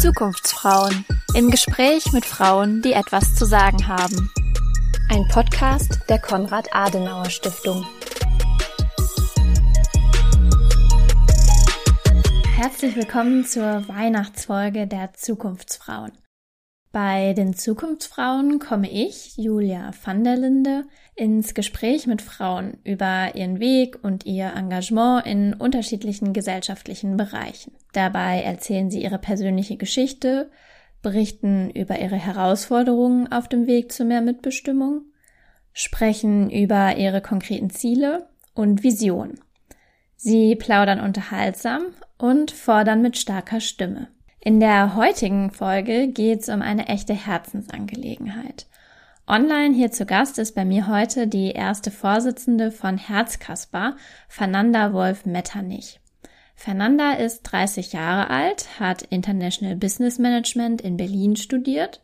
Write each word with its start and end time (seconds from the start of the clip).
Zukunftsfrauen 0.00 1.04
im 1.34 1.50
Gespräch 1.50 2.12
mit 2.12 2.24
Frauen, 2.24 2.80
die 2.80 2.94
etwas 2.94 3.34
zu 3.34 3.44
sagen 3.44 3.86
haben. 3.86 4.30
Ein 5.10 5.28
Podcast 5.28 6.00
der 6.08 6.18
Konrad 6.18 6.74
Adenauer 6.74 7.28
Stiftung. 7.28 7.84
Herzlich 12.56 12.96
willkommen 12.96 13.44
zur 13.44 13.86
Weihnachtsfolge 13.86 14.86
der 14.86 15.12
Zukunftsfrauen. 15.12 16.12
Bei 16.96 17.34
den 17.34 17.52
Zukunftsfrauen 17.52 18.58
komme 18.58 18.90
ich, 18.90 19.36
Julia 19.36 19.90
van 20.02 20.24
der 20.24 20.38
Linde, 20.38 20.84
ins 21.14 21.52
Gespräch 21.52 22.06
mit 22.06 22.22
Frauen 22.22 22.78
über 22.84 23.34
ihren 23.34 23.60
Weg 23.60 24.02
und 24.02 24.24
ihr 24.24 24.54
Engagement 24.56 25.26
in 25.26 25.52
unterschiedlichen 25.52 26.32
gesellschaftlichen 26.32 27.18
Bereichen. 27.18 27.74
Dabei 27.92 28.40
erzählen 28.40 28.90
sie 28.90 29.02
ihre 29.02 29.18
persönliche 29.18 29.76
Geschichte, 29.76 30.50
berichten 31.02 31.68
über 31.68 32.00
ihre 32.00 32.16
Herausforderungen 32.16 33.30
auf 33.30 33.46
dem 33.46 33.66
Weg 33.66 33.92
zu 33.92 34.06
mehr 34.06 34.22
Mitbestimmung, 34.22 35.02
sprechen 35.74 36.48
über 36.48 36.96
ihre 36.96 37.20
konkreten 37.20 37.68
Ziele 37.68 38.26
und 38.54 38.82
Visionen. 38.82 39.38
Sie 40.16 40.56
plaudern 40.56 41.00
unterhaltsam 41.00 41.82
und 42.16 42.52
fordern 42.52 43.02
mit 43.02 43.18
starker 43.18 43.60
Stimme. 43.60 44.08
In 44.46 44.60
der 44.60 44.94
heutigen 44.94 45.50
Folge 45.50 46.06
geht 46.06 46.42
es 46.42 46.48
um 46.48 46.62
eine 46.62 46.86
echte 46.86 47.14
Herzensangelegenheit. 47.14 48.66
Online 49.26 49.74
hier 49.74 49.90
zu 49.90 50.06
Gast 50.06 50.38
ist 50.38 50.54
bei 50.54 50.64
mir 50.64 50.86
heute 50.86 51.26
die 51.26 51.50
erste 51.50 51.90
Vorsitzende 51.90 52.70
von 52.70 52.96
Herzkasper, 52.96 53.96
Fernanda 54.28 54.92
Wolf-Metternich. 54.92 55.98
Fernanda 56.54 57.14
ist 57.14 57.42
30 57.42 57.92
Jahre 57.92 58.30
alt, 58.30 58.78
hat 58.78 59.02
International 59.02 59.74
Business 59.74 60.20
Management 60.20 60.80
in 60.80 60.96
Berlin 60.96 61.34
studiert 61.34 62.00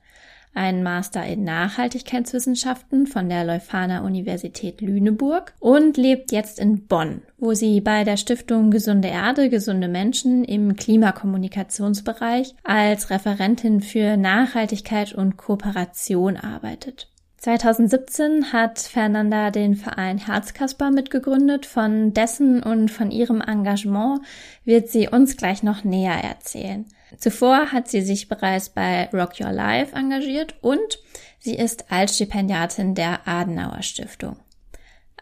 einen 0.54 0.82
Master 0.82 1.24
in 1.24 1.44
Nachhaltigkeitswissenschaften 1.44 3.06
von 3.06 3.28
der 3.28 3.44
Leuphana 3.44 4.04
Universität 4.04 4.80
Lüneburg 4.80 5.54
und 5.60 5.96
lebt 5.96 6.32
jetzt 6.32 6.58
in 6.58 6.86
Bonn, 6.86 7.22
wo 7.38 7.54
sie 7.54 7.80
bei 7.80 8.04
der 8.04 8.16
Stiftung 8.16 8.70
Gesunde 8.70 9.08
Erde, 9.08 9.48
gesunde 9.48 9.88
Menschen 9.88 10.44
im 10.44 10.76
Klimakommunikationsbereich 10.76 12.54
als 12.64 13.10
Referentin 13.10 13.80
für 13.80 14.16
Nachhaltigkeit 14.16 15.12
und 15.12 15.36
Kooperation 15.36 16.36
arbeitet. 16.36 17.08
2017 17.42 18.52
hat 18.52 18.78
Fernanda 18.78 19.50
den 19.50 19.74
Verein 19.74 20.18
Herzkasper 20.18 20.92
mitgegründet. 20.92 21.66
Von 21.66 22.14
dessen 22.14 22.62
und 22.62 22.88
von 22.88 23.10
ihrem 23.10 23.40
Engagement 23.40 24.20
wird 24.64 24.90
sie 24.90 25.08
uns 25.08 25.36
gleich 25.36 25.64
noch 25.64 25.82
näher 25.82 26.22
erzählen. 26.22 26.86
Zuvor 27.18 27.72
hat 27.72 27.88
sie 27.88 28.00
sich 28.00 28.28
bereits 28.28 28.70
bei 28.70 29.08
Rock 29.12 29.40
Your 29.40 29.52
Life 29.52 29.94
engagiert 29.94 30.54
und 30.60 30.98
sie 31.38 31.54
ist 31.54 31.90
Altstipendiatin 31.90 32.94
der 32.94 33.26
Adenauer 33.26 33.82
Stiftung. 33.82 34.36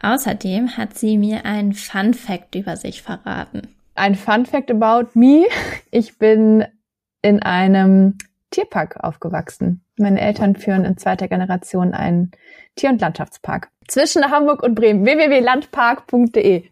Außerdem 0.01 0.77
hat 0.77 0.97
sie 0.97 1.19
mir 1.19 1.45
ein 1.45 1.73
Fun 1.75 2.15
Fact 2.15 2.55
über 2.55 2.77
sich 2.77 3.03
verraten. 3.03 3.75
Ein 3.95 4.15
Fun 4.15 4.47
Fact 4.47 4.71
about 4.71 5.11
me. 5.15 5.47
Ich 5.91 6.19
bin 6.19 6.65
in 7.23 7.43
einem 7.43 8.17
Tierpark 8.51 9.05
aufgewachsen. 9.05 9.85
Meine 9.99 10.21
Eltern 10.21 10.57
führen 10.57 10.85
in 10.85 10.97
zweiter 10.97 11.29
Generation 11.29 11.93
einen 11.93 12.31
Tier- 12.77 12.91
und 12.91 13.01
Landschaftspark. 13.01 13.69
Zwischen 13.87 14.31
Hamburg 14.31 14.63
und 14.63 14.75
Bremen. 14.75 15.05
www.landpark.de 15.05 16.65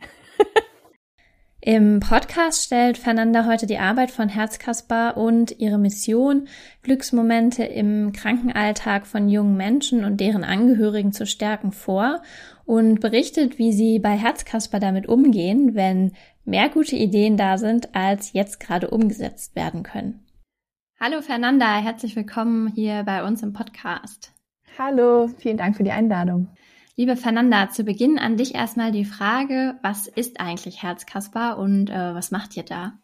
Im 1.61 1.99
Podcast 1.99 2.67
stellt 2.67 2.99
Fernanda 2.99 3.45
heute 3.45 3.67
die 3.67 3.79
Arbeit 3.79 4.13
von 4.13 4.29
Herzkasper 4.29 5.17
und 5.17 5.59
ihre 5.59 5.77
Mission, 5.77 6.47
Glücksmomente 6.83 7.65
im 7.65 8.13
Krankenalltag 8.13 9.09
von 9.09 9.29
jungen 9.29 9.57
Menschen 9.57 10.05
und 10.05 10.21
deren 10.21 10.45
Angehörigen 10.45 11.13
zu 11.13 11.27
stärken 11.27 11.73
vor 11.73 12.23
und 12.65 13.01
berichtet, 13.01 13.59
wie 13.59 13.73
sie 13.73 13.99
bei 13.99 14.17
Herzkasper 14.17 14.79
damit 14.79 15.09
umgehen, 15.09 15.75
wenn 15.75 16.13
mehr 16.45 16.69
gute 16.69 16.95
Ideen 16.95 17.37
da 17.37 17.59
sind, 17.59 17.93
als 17.93 18.33
jetzt 18.33 18.61
gerade 18.61 18.91
umgesetzt 18.91 19.57
werden 19.57 19.83
können. 19.83 20.25
Hallo 21.01 21.23
Fernanda, 21.23 21.79
herzlich 21.79 22.15
willkommen 22.15 22.69
hier 22.69 23.03
bei 23.03 23.25
uns 23.25 23.43
im 23.43 23.53
Podcast. 23.53 24.33
Hallo, 24.79 25.27
vielen 25.27 25.57
Dank 25.57 25.77
für 25.77 25.85
die 25.85 25.91
Einladung. 25.91 26.49
Liebe 26.99 27.15
Fernanda, 27.15 27.69
zu 27.71 27.85
Beginn 27.85 28.19
an 28.19 28.37
dich 28.37 28.57
erstmal 28.57 28.91
die 28.91 29.05
Frage, 29.05 29.77
was 29.85 30.09
ist 30.09 30.41
eigentlich 30.41 30.83
Herzkasper 30.83 31.57
und 31.57 31.91
äh, 31.91 32.13
was 32.13 32.33
macht 32.33 32.57
ihr 32.57 32.65
da? 32.65 32.95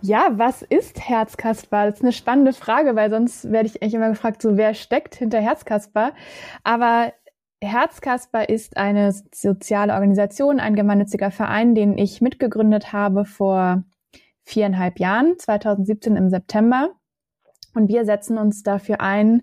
Ja, 0.00 0.32
was 0.32 0.62
ist 0.62 0.98
Herzkasper? 1.08 1.86
Das 1.86 1.98
ist 1.98 2.02
eine 2.02 2.10
spannende 2.10 2.52
Frage, 2.52 2.96
weil 2.96 3.08
sonst 3.08 3.52
werde 3.52 3.68
ich 3.68 3.80
eigentlich 3.80 3.94
immer 3.94 4.08
gefragt, 4.08 4.42
so 4.42 4.56
wer 4.56 4.74
steckt 4.74 5.14
hinter 5.14 5.40
Herzkasper? 5.40 6.12
Aber 6.64 7.12
Herzkasper 7.62 8.48
ist 8.48 8.76
eine 8.76 9.14
soziale 9.32 9.92
Organisation, 9.92 10.58
ein 10.58 10.74
gemeinnütziger 10.74 11.30
Verein, 11.30 11.76
den 11.76 11.96
ich 11.96 12.20
mitgegründet 12.20 12.92
habe 12.92 13.24
vor 13.24 13.84
viereinhalb 14.42 14.98
Jahren, 14.98 15.38
2017 15.38 16.16
im 16.16 16.30
September. 16.30 16.90
Und 17.76 17.86
wir 17.86 18.04
setzen 18.04 18.38
uns 18.38 18.64
dafür 18.64 19.00
ein, 19.00 19.42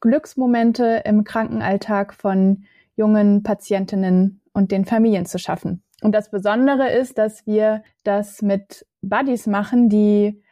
Glücksmomente 0.00 1.02
im 1.04 1.22
Krankenalltag 1.22 2.14
von 2.14 2.64
jungen 3.00 3.42
Patientinnen 3.42 4.42
und 4.52 4.70
den 4.70 4.84
Familien 4.84 5.26
zu 5.26 5.38
schaffen. 5.38 5.82
Und 6.02 6.14
das 6.14 6.30
Besondere 6.30 6.90
ist, 6.90 7.18
dass 7.18 7.46
wir 7.46 7.82
das 8.04 8.42
mit 8.42 8.86
Buddies 9.02 9.46
machen, 9.46 9.88
die 9.88 10.42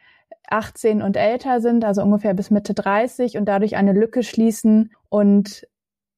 18 0.49 1.01
und 1.01 1.15
älter 1.15 1.61
sind, 1.61 1.85
also 1.85 2.01
ungefähr 2.01 2.33
bis 2.33 2.49
Mitte 2.49 2.73
30 2.73 3.37
und 3.37 3.45
dadurch 3.45 3.75
eine 3.75 3.93
Lücke 3.93 4.23
schließen 4.23 4.91
und 5.09 5.67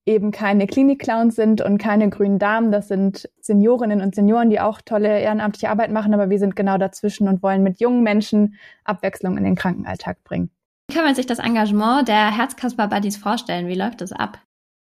eben 0.05 0.31
keine 0.31 0.67
Klinikclowns 0.67 1.35
sind 1.35 1.61
und 1.61 1.77
keine 1.77 2.09
grünen 2.09 2.39
Damen. 2.39 2.71
Das 2.71 2.87
sind 2.87 3.29
Seniorinnen 3.41 4.01
und 4.01 4.15
Senioren, 4.15 4.49
die 4.49 4.59
auch 4.59 4.81
tolle 4.81 5.19
ehrenamtliche 5.19 5.69
Arbeit 5.69 5.91
machen, 5.91 6.13
aber 6.13 6.29
wir 6.29 6.39
sind 6.39 6.55
genau 6.55 6.77
dazwischen 6.77 7.27
und 7.27 7.43
wollen 7.43 7.61
mit 7.61 7.79
jungen 7.79 8.03
Menschen 8.03 8.55
Abwechslung 8.83 9.37
in 9.37 9.43
den 9.43 9.55
Krankenalltag 9.55 10.23
bringen. 10.23 10.49
Wie 10.87 10.95
kann 10.95 11.05
man 11.05 11.15
sich 11.15 11.27
das 11.27 11.39
Engagement 11.39 12.07
der 12.07 12.35
Herzkasper 12.35 12.87
Buddies 12.87 13.17
vorstellen? 13.17 13.67
Wie 13.67 13.75
läuft 13.75 14.01
das 14.01 14.11
ab? 14.11 14.39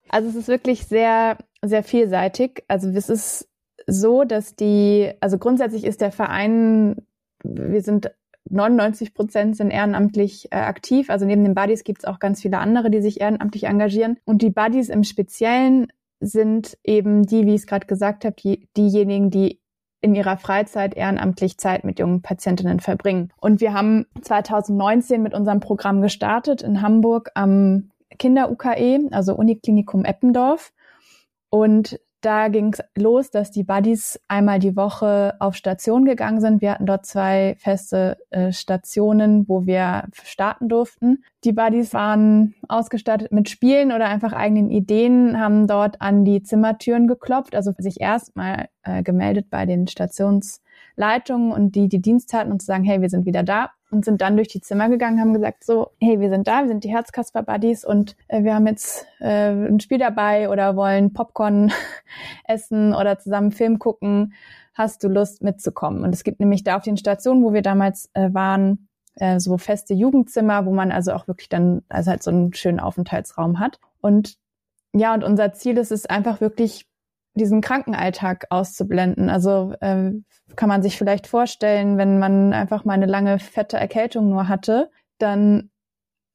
Also 0.10 0.30
es 0.30 0.36
ist 0.36 0.48
wirklich 0.48 0.86
sehr, 0.86 1.38
sehr 1.62 1.84
vielseitig. 1.84 2.64
Also 2.68 2.90
es 2.90 3.10
ist 3.10 3.50
so, 3.88 4.24
dass 4.24 4.56
die, 4.56 5.12
also 5.20 5.38
grundsätzlich 5.38 5.86
ist 5.86 6.02
der 6.02 6.12
Verein, 6.12 6.98
wir 7.44 7.82
sind 7.82 8.12
99 8.50 9.14
Prozent 9.14 9.56
sind 9.56 9.70
ehrenamtlich 9.70 10.52
äh, 10.52 10.58
aktiv. 10.58 11.10
Also 11.10 11.26
neben 11.26 11.44
den 11.44 11.56
Buddies 11.56 11.84
gibt 11.84 12.00
es 12.00 12.06
auch 12.06 12.20
ganz 12.20 12.42
viele 12.42 12.58
andere, 12.58 12.90
die 12.90 13.02
sich 13.02 13.22
ehrenamtlich 13.22 13.66
engagieren. 13.66 14.18
Und 14.26 14.42
die 14.42 14.50
Buddies 14.50 14.90
im 14.90 15.04
Speziellen 15.04 15.88
sind 16.20 16.78
eben 16.84 17.26
die, 17.26 17.46
wie 17.46 17.56
ich 17.56 17.62
es 17.62 17.68
gerade 17.68 17.88
gesagt 17.88 18.26
habe, 18.26 18.36
die, 18.36 18.68
diejenigen, 18.76 19.30
die 19.30 19.62
in 20.02 20.16
ihrer 20.16 20.38
Freizeit 20.38 20.96
ehrenamtlich 20.96 21.58
Zeit 21.58 21.84
mit 21.84 22.00
jungen 22.00 22.22
Patientinnen 22.22 22.80
verbringen. 22.80 23.32
Und 23.40 23.62
wir 23.62 23.74
haben 23.74 24.06
2019 24.22 25.22
mit 25.22 25.34
unserem 25.34 25.60
Programm 25.60 26.02
gestartet 26.02 26.62
in 26.62 26.82
Hamburg 26.82 27.30
am 27.36 27.92
Kinder-UKE, 28.20 29.10
also 29.12 29.34
Uniklinikum 29.36 30.06
Eppendorf. 30.06 30.72
Und 31.50 32.00
da 32.22 32.50
ging 32.50 32.74
es 32.74 32.84
los, 33.02 33.32
dass 33.32 33.50
die 33.50 33.64
Buddies 33.64 34.20
einmal 34.28 34.60
die 34.60 34.76
Woche 34.76 35.36
auf 35.40 35.56
Station 35.56 36.04
gegangen 36.04 36.42
sind. 36.42 36.62
Wir 36.62 36.72
hatten 36.72 36.86
dort 36.86 37.06
zwei 37.06 37.56
feste 37.60 38.18
äh, 38.30 38.52
Stationen, 38.52 39.48
wo 39.48 39.66
wir 39.66 40.04
starten 40.24 40.68
durften. 40.68 41.24
Die 41.46 41.54
Buddies 41.54 41.94
waren 41.94 42.56
ausgestattet 42.68 43.32
mit 43.32 43.50
Spielen 43.50 43.94
oder 43.94 44.10
einfach 44.10 44.34
eigenen 44.34 44.70
Ideen, 44.70 45.40
haben 45.40 45.66
dort 45.66 46.02
an 46.02 46.26
die 46.26 46.44
Zimmertüren 46.44 47.08
geklopft, 47.08 47.56
also 47.56 47.72
sich 47.78 48.02
erstmal 48.02 48.68
äh, 48.84 49.02
gemeldet 49.02 49.50
bei 49.50 49.66
den 49.66 49.88
Stationsleitungen 51.00 51.52
und 51.52 51.76
die 51.76 51.88
die 51.88 52.02
Dienst 52.02 52.34
hatten 52.34 52.52
und 52.52 52.62
zu 52.62 52.66
sagen, 52.66 52.84
hey, 52.84 53.02
wir 53.02 53.10
sind 53.10 53.26
wieder 53.26 53.44
da 53.44 53.72
und 53.90 54.06
sind 54.06 54.22
dann 54.22 54.36
durch 54.36 54.50
die 54.50 54.62
Zimmer 54.62 54.90
gegangen, 54.90 55.20
haben 55.20 55.34
gesagt 55.34 55.64
so, 55.64 55.92
hey, 56.00 56.20
wir 56.20 56.30
sind 56.30 56.48
da, 56.48 56.62
wir 56.62 56.68
sind 56.68 56.84
die 56.84 56.92
Herzkasper 56.92 57.44
Buddies 57.44 57.86
und 57.86 58.16
äh, 58.28 58.44
wir 58.44 58.54
haben 58.54 58.68
jetzt 58.68 59.08
äh, 59.20 59.52
ein 59.52 59.80
Spiel 59.80 59.98
dabei 59.98 60.50
oder 60.50 60.76
wollen 60.76 61.14
Popcorn 61.14 61.72
essen 62.44 62.94
oder 62.94 63.18
zusammen 63.18 63.52
Film 63.52 63.80
gucken. 63.80 64.34
Hast 64.74 65.04
du 65.04 65.10
Lust 65.10 65.42
mitzukommen? 65.42 66.04
Und 66.04 66.14
es 66.14 66.24
gibt 66.24 66.40
nämlich 66.40 66.64
da 66.64 66.78
auf 66.78 66.84
den 66.84 66.98
Stationen, 66.98 67.44
wo 67.44 67.54
wir 67.54 67.62
damals 67.62 68.10
äh, 68.14 68.34
waren, 68.34 68.88
äh, 69.16 69.40
so 69.40 69.58
feste 69.58 69.94
Jugendzimmer, 69.94 70.66
wo 70.66 70.72
man 70.72 70.92
also 70.92 71.12
auch 71.14 71.28
wirklich 71.28 71.50
dann 71.50 71.82
also 71.90 72.12
halt 72.12 72.24
so 72.24 72.32
einen 72.32 72.54
schönen 72.54 72.80
Aufenthaltsraum 72.80 73.60
hat. 73.60 73.80
Und 74.00 74.36
ja, 74.94 75.14
und 75.14 75.24
unser 75.24 75.54
Ziel 75.54 75.78
ist 75.78 75.92
es 75.92 76.06
einfach 76.06 76.40
wirklich 76.40 76.89
diesen 77.40 77.62
Krankenalltag 77.62 78.46
auszublenden. 78.50 79.30
Also 79.30 79.74
äh, 79.82 80.12
kann 80.56 80.70
man 80.70 80.82
sich 80.82 80.98
vielleicht 80.98 81.28
vorstellen, 81.28 81.98
wenn 81.98 82.20
man 82.20 82.54
einfach 82.54 82.86
mal 82.86 82.94
eine 82.94 83.06
lange 83.06 83.40
fette 83.40 83.78
Erkältung 83.78 84.30
nur 84.30 84.48
hatte, 84.48 84.92
dann 85.18 85.70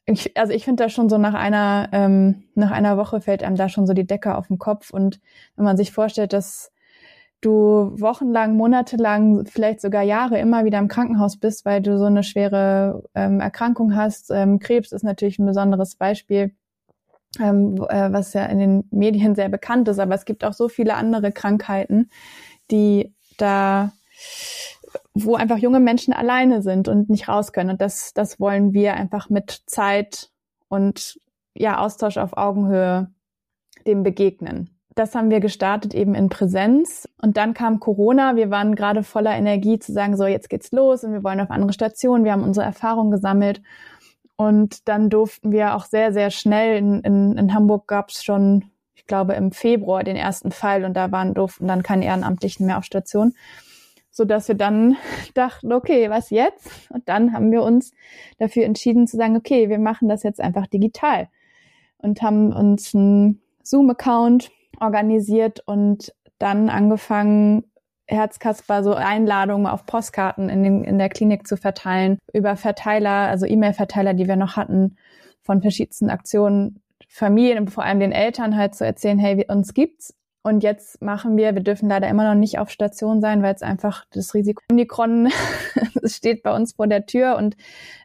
ich, 0.06 0.36
also 0.36 0.52
ich 0.52 0.64
finde 0.64 0.84
da 0.84 0.88
schon 0.90 1.08
so 1.08 1.16
nach 1.16 1.34
einer, 1.34 1.88
ähm, 1.92 2.44
nach 2.54 2.70
einer 2.70 2.98
Woche 2.98 3.20
fällt 3.20 3.42
einem 3.42 3.56
da 3.56 3.68
schon 3.68 3.86
so 3.86 3.94
die 3.94 4.06
Decke 4.06 4.36
auf 4.36 4.48
den 4.48 4.58
Kopf. 4.58 4.90
Und 4.90 5.20
wenn 5.56 5.64
man 5.64 5.76
sich 5.76 5.92
vorstellt, 5.92 6.32
dass 6.32 6.72
du 7.40 7.92
wochenlang, 7.98 8.56
monatelang, 8.56 9.46
vielleicht 9.46 9.80
sogar 9.80 10.02
Jahre 10.02 10.38
immer 10.38 10.64
wieder 10.64 10.78
im 10.78 10.88
Krankenhaus 10.88 11.38
bist, 11.38 11.64
weil 11.64 11.80
du 11.82 11.98
so 11.98 12.04
eine 12.04 12.22
schwere 12.22 13.04
ähm, 13.14 13.40
Erkrankung 13.40 13.94
hast. 13.96 14.30
Ähm, 14.30 14.58
Krebs 14.58 14.92
ist 14.92 15.04
natürlich 15.04 15.38
ein 15.38 15.46
besonderes 15.46 15.96
Beispiel, 15.96 16.54
ähm, 17.40 17.76
äh, 17.88 18.12
was 18.12 18.32
ja 18.32 18.46
in 18.46 18.58
den 18.58 18.88
Medien 18.90 19.34
sehr 19.34 19.48
bekannt 19.48 19.88
ist, 19.88 19.98
aber 19.98 20.14
es 20.14 20.24
gibt 20.24 20.44
auch 20.44 20.52
so 20.52 20.68
viele 20.68 20.94
andere 20.94 21.32
Krankheiten, 21.32 22.10
die 22.70 23.14
da 23.36 23.92
wo 25.14 25.36
einfach 25.36 25.58
junge 25.58 25.80
Menschen 25.80 26.12
alleine 26.12 26.62
sind 26.62 26.88
und 26.88 27.08
nicht 27.08 27.28
raus 27.28 27.52
können. 27.52 27.70
Und 27.70 27.80
das, 27.80 28.12
das 28.14 28.40
wollen 28.40 28.72
wir 28.72 28.94
einfach 28.94 29.30
mit 29.30 29.62
Zeit 29.66 30.30
und 30.68 31.18
ja, 31.54 31.78
Austausch 31.78 32.16
auf 32.16 32.36
Augenhöhe 32.36 33.12
dem 33.86 34.02
begegnen. 34.02 34.70
Das 34.96 35.14
haben 35.14 35.30
wir 35.30 35.40
gestartet 35.40 35.92
eben 35.94 36.14
in 36.14 36.28
Präsenz. 36.28 37.08
Und 37.20 37.36
dann 37.36 37.54
kam 37.54 37.80
Corona. 37.80 38.36
Wir 38.36 38.50
waren 38.50 38.74
gerade 38.74 39.02
voller 39.02 39.34
Energie 39.36 39.78
zu 39.78 39.92
sagen, 39.92 40.16
so 40.16 40.26
jetzt 40.26 40.48
geht's 40.48 40.72
los 40.72 41.04
und 41.04 41.12
wir 41.12 41.24
wollen 41.24 41.40
auf 41.40 41.50
andere 41.50 41.72
Stationen. 41.72 42.24
Wir 42.24 42.32
haben 42.32 42.44
unsere 42.44 42.66
Erfahrungen 42.66 43.10
gesammelt. 43.10 43.60
Und 44.36 44.88
dann 44.88 45.10
durften 45.10 45.52
wir 45.52 45.76
auch 45.76 45.84
sehr, 45.84 46.12
sehr 46.12 46.30
schnell 46.30 46.76
in, 46.76 47.00
in, 47.00 47.38
in 47.38 47.54
Hamburg 47.54 47.86
gab's 47.86 48.24
schon, 48.24 48.70
ich 48.94 49.06
glaube, 49.06 49.34
im 49.34 49.52
Februar 49.52 50.02
den 50.02 50.16
ersten 50.16 50.50
Fall 50.50 50.84
und 50.84 50.94
da 50.94 51.12
waren 51.12 51.34
durften 51.34 51.68
dann 51.68 51.82
keine 51.82 52.06
Ehrenamtlichen 52.06 52.66
mehr 52.66 52.78
auf 52.78 52.84
Station 52.84 53.34
so 54.14 54.24
dass 54.24 54.46
wir 54.46 54.54
dann 54.54 54.96
dachten, 55.34 55.72
okay, 55.72 56.08
was 56.08 56.30
jetzt? 56.30 56.70
Und 56.90 57.08
dann 57.08 57.34
haben 57.34 57.50
wir 57.50 57.62
uns 57.62 57.92
dafür 58.38 58.64
entschieden 58.64 59.06
zu 59.06 59.16
sagen, 59.16 59.36
okay, 59.36 59.68
wir 59.68 59.78
machen 59.78 60.08
das 60.08 60.22
jetzt 60.22 60.40
einfach 60.40 60.66
digital 60.68 61.28
und 61.98 62.22
haben 62.22 62.52
uns 62.52 62.94
einen 62.94 63.42
Zoom-Account 63.62 64.50
organisiert 64.80 65.60
und 65.66 66.14
dann 66.38 66.68
angefangen, 66.68 67.64
Herzkasper 68.06 68.82
so 68.84 68.94
Einladungen 68.94 69.66
auf 69.66 69.86
Postkarten 69.86 70.48
in, 70.48 70.62
den, 70.62 70.84
in 70.84 70.98
der 70.98 71.08
Klinik 71.08 71.46
zu 71.46 71.56
verteilen, 71.56 72.18
über 72.32 72.56
Verteiler, 72.56 73.28
also 73.28 73.46
E-Mail-Verteiler, 73.46 74.14
die 74.14 74.28
wir 74.28 74.36
noch 74.36 74.56
hatten, 74.56 74.96
von 75.42 75.62
verschiedensten 75.62 76.10
Aktionen, 76.10 76.80
Familien 77.08 77.58
und 77.58 77.70
vor 77.70 77.84
allem 77.84 78.00
den 78.00 78.12
Eltern 78.12 78.56
halt 78.56 78.74
zu 78.74 78.84
erzählen, 78.84 79.18
hey, 79.18 79.44
uns 79.48 79.72
gibt's 79.74 80.14
und 80.46 80.62
jetzt 80.62 81.00
machen 81.00 81.38
wir, 81.38 81.54
wir 81.54 81.62
dürfen 81.62 81.88
leider 81.88 82.06
immer 82.08 82.28
noch 82.28 82.38
nicht 82.38 82.58
auf 82.58 82.68
Station 82.68 83.22
sein, 83.22 83.42
weil 83.42 83.54
es 83.54 83.62
einfach 83.62 84.04
das 84.12 84.34
Risiko 84.34 84.62
Omikron 84.70 85.30
steht 86.04 86.42
bei 86.42 86.54
uns 86.54 86.74
vor 86.74 86.86
der 86.86 87.06
Tür. 87.06 87.36
Und 87.36 87.56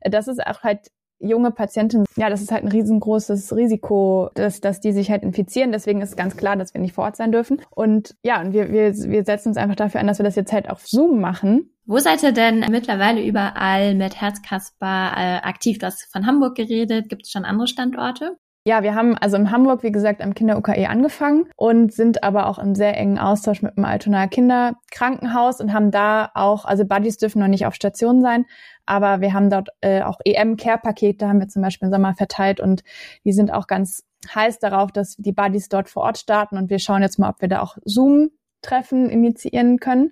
das 0.03 0.29
ist 0.29 0.45
auch 0.47 0.63
halt 0.63 0.89
junge 1.19 1.51
Patienten, 1.51 2.05
ja, 2.15 2.29
das 2.29 2.41
ist 2.41 2.51
halt 2.51 2.63
ein 2.63 2.71
riesengroßes 2.71 3.55
Risiko, 3.55 4.29
dass, 4.35 4.61
dass 4.61 4.79
die 4.79 4.91
sich 4.91 5.11
halt 5.11 5.23
infizieren. 5.23 5.71
Deswegen 5.71 6.01
ist 6.01 6.17
ganz 6.17 6.37
klar, 6.37 6.55
dass 6.55 6.73
wir 6.73 6.81
nicht 6.81 6.95
vor 6.95 7.03
Ort 7.03 7.15
sein 7.15 7.31
dürfen. 7.31 7.61
Und 7.71 8.15
ja, 8.23 8.41
und 8.41 8.53
wir, 8.53 8.71
wir, 8.71 8.93
wir 8.95 9.23
setzen 9.23 9.49
uns 9.49 9.57
einfach 9.57 9.75
dafür 9.75 9.99
an, 10.01 10.07
dass 10.07 10.19
wir 10.19 10.23
das 10.23 10.35
jetzt 10.35 10.53
halt 10.53 10.69
auf 10.69 10.87
Zoom 10.87 11.19
machen. 11.19 11.71
Wo 11.85 11.97
seid 11.97 12.21
ihr 12.23 12.31
denn 12.31 12.65
mittlerweile 12.69 13.25
überall 13.25 13.95
mit 13.95 14.21
Herzkasper 14.21 15.11
äh, 15.15 15.47
aktiv? 15.47 15.79
Du 15.79 15.87
hast 15.87 16.11
von 16.11 16.25
Hamburg 16.25 16.55
geredet. 16.55 17.09
Gibt 17.09 17.23
es 17.23 17.31
schon 17.31 17.45
andere 17.45 17.67
Standorte? 17.67 18.37
Ja, 18.69 18.83
wir 18.83 18.93
haben 18.93 19.17
also 19.17 19.35
in 19.35 19.49
Hamburg, 19.49 19.81
wie 19.81 19.91
gesagt, 19.91 20.21
am 20.21 20.35
Kinder-UKE 20.35 20.87
angefangen 20.87 21.49
und 21.55 21.91
sind 21.91 22.23
aber 22.23 22.45
auch 22.45 22.59
im 22.59 22.75
sehr 22.75 22.95
engen 22.95 23.17
Austausch 23.17 23.63
mit 23.63 23.75
dem 23.75 23.83
Altonaer 23.83 24.27
Kinderkrankenhaus 24.27 25.59
und 25.59 25.73
haben 25.73 25.89
da 25.89 26.29
auch, 26.35 26.65
also 26.65 26.85
Buddies 26.85 27.17
dürfen 27.17 27.39
noch 27.39 27.47
nicht 27.47 27.65
auf 27.65 27.73
Station 27.73 28.21
sein, 28.21 28.45
aber 28.85 29.21
wir 29.21 29.33
haben 29.33 29.49
dort 29.49 29.69
äh, 29.81 30.03
auch 30.03 30.19
EM-Care-Pakete, 30.23 31.27
haben 31.27 31.39
wir 31.39 31.47
zum 31.47 31.63
Beispiel 31.63 31.87
im 31.87 31.91
Sommer 31.91 32.13
verteilt 32.13 32.59
und 32.59 32.83
die 33.25 33.33
sind 33.33 33.51
auch 33.51 33.65
ganz 33.65 34.03
heiß 34.35 34.59
darauf, 34.59 34.91
dass 34.91 35.15
die 35.15 35.31
Buddies 35.31 35.69
dort 35.69 35.89
vor 35.89 36.03
Ort 36.03 36.19
starten 36.19 36.55
und 36.55 36.69
wir 36.69 36.77
schauen 36.77 37.01
jetzt 37.01 37.17
mal, 37.17 37.29
ob 37.29 37.41
wir 37.41 37.47
da 37.47 37.61
auch 37.61 37.75
Zoom-Treffen 37.85 39.09
initiieren 39.09 39.79
können. 39.79 40.11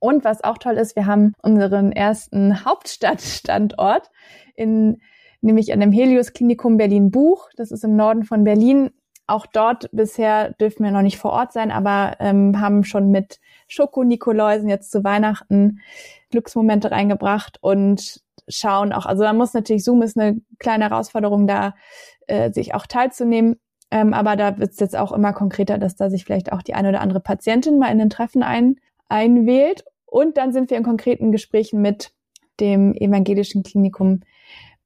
Und 0.00 0.24
was 0.24 0.42
auch 0.42 0.58
toll 0.58 0.74
ist, 0.74 0.96
wir 0.96 1.06
haben 1.06 1.34
unseren 1.40 1.92
ersten 1.92 2.64
Hauptstadtstandort 2.64 4.10
in 4.56 5.00
nämlich 5.40 5.72
an 5.72 5.80
dem 5.80 5.92
Helios 5.92 6.32
Klinikum 6.32 6.76
Berlin 6.76 7.10
Buch. 7.10 7.48
Das 7.56 7.70
ist 7.70 7.84
im 7.84 7.96
Norden 7.96 8.24
von 8.24 8.44
Berlin. 8.44 8.90
Auch 9.26 9.46
dort 9.46 9.88
bisher 9.92 10.52
dürfen 10.54 10.84
wir 10.84 10.90
noch 10.90 11.02
nicht 11.02 11.18
vor 11.18 11.30
Ort 11.30 11.52
sein, 11.52 11.70
aber 11.70 12.16
ähm, 12.18 12.60
haben 12.60 12.82
schon 12.82 13.10
mit 13.10 13.38
Schoko-Nikoläusen 13.68 14.68
jetzt 14.68 14.90
zu 14.90 15.04
Weihnachten 15.04 15.80
Glücksmomente 16.30 16.90
reingebracht 16.90 17.58
und 17.60 18.22
schauen 18.48 18.92
auch, 18.92 19.06
also 19.06 19.22
da 19.22 19.32
muss 19.32 19.54
natürlich 19.54 19.84
Zoom 19.84 20.02
ist 20.02 20.18
eine 20.18 20.40
kleine 20.58 20.90
Herausforderung, 20.90 21.46
da 21.46 21.74
äh, 22.26 22.50
sich 22.50 22.74
auch 22.74 22.86
teilzunehmen. 22.86 23.60
Ähm, 23.92 24.14
aber 24.14 24.36
da 24.36 24.58
wird 24.58 24.72
es 24.72 24.80
jetzt 24.80 24.96
auch 24.96 25.12
immer 25.12 25.32
konkreter, 25.32 25.78
dass 25.78 25.96
da 25.96 26.10
sich 26.10 26.24
vielleicht 26.24 26.52
auch 26.52 26.62
die 26.62 26.74
eine 26.74 26.88
oder 26.88 27.00
andere 27.00 27.20
Patientin 27.20 27.78
mal 27.78 27.90
in 27.90 27.98
den 27.98 28.10
Treffen 28.10 28.42
ein, 28.42 28.76
einwählt. 29.08 29.84
Und 30.06 30.36
dann 30.36 30.52
sind 30.52 30.70
wir 30.70 30.76
in 30.76 30.82
konkreten 30.82 31.32
Gesprächen 31.32 31.80
mit 31.80 32.12
dem 32.60 32.94
Evangelischen 32.94 33.62
Klinikum 33.62 34.20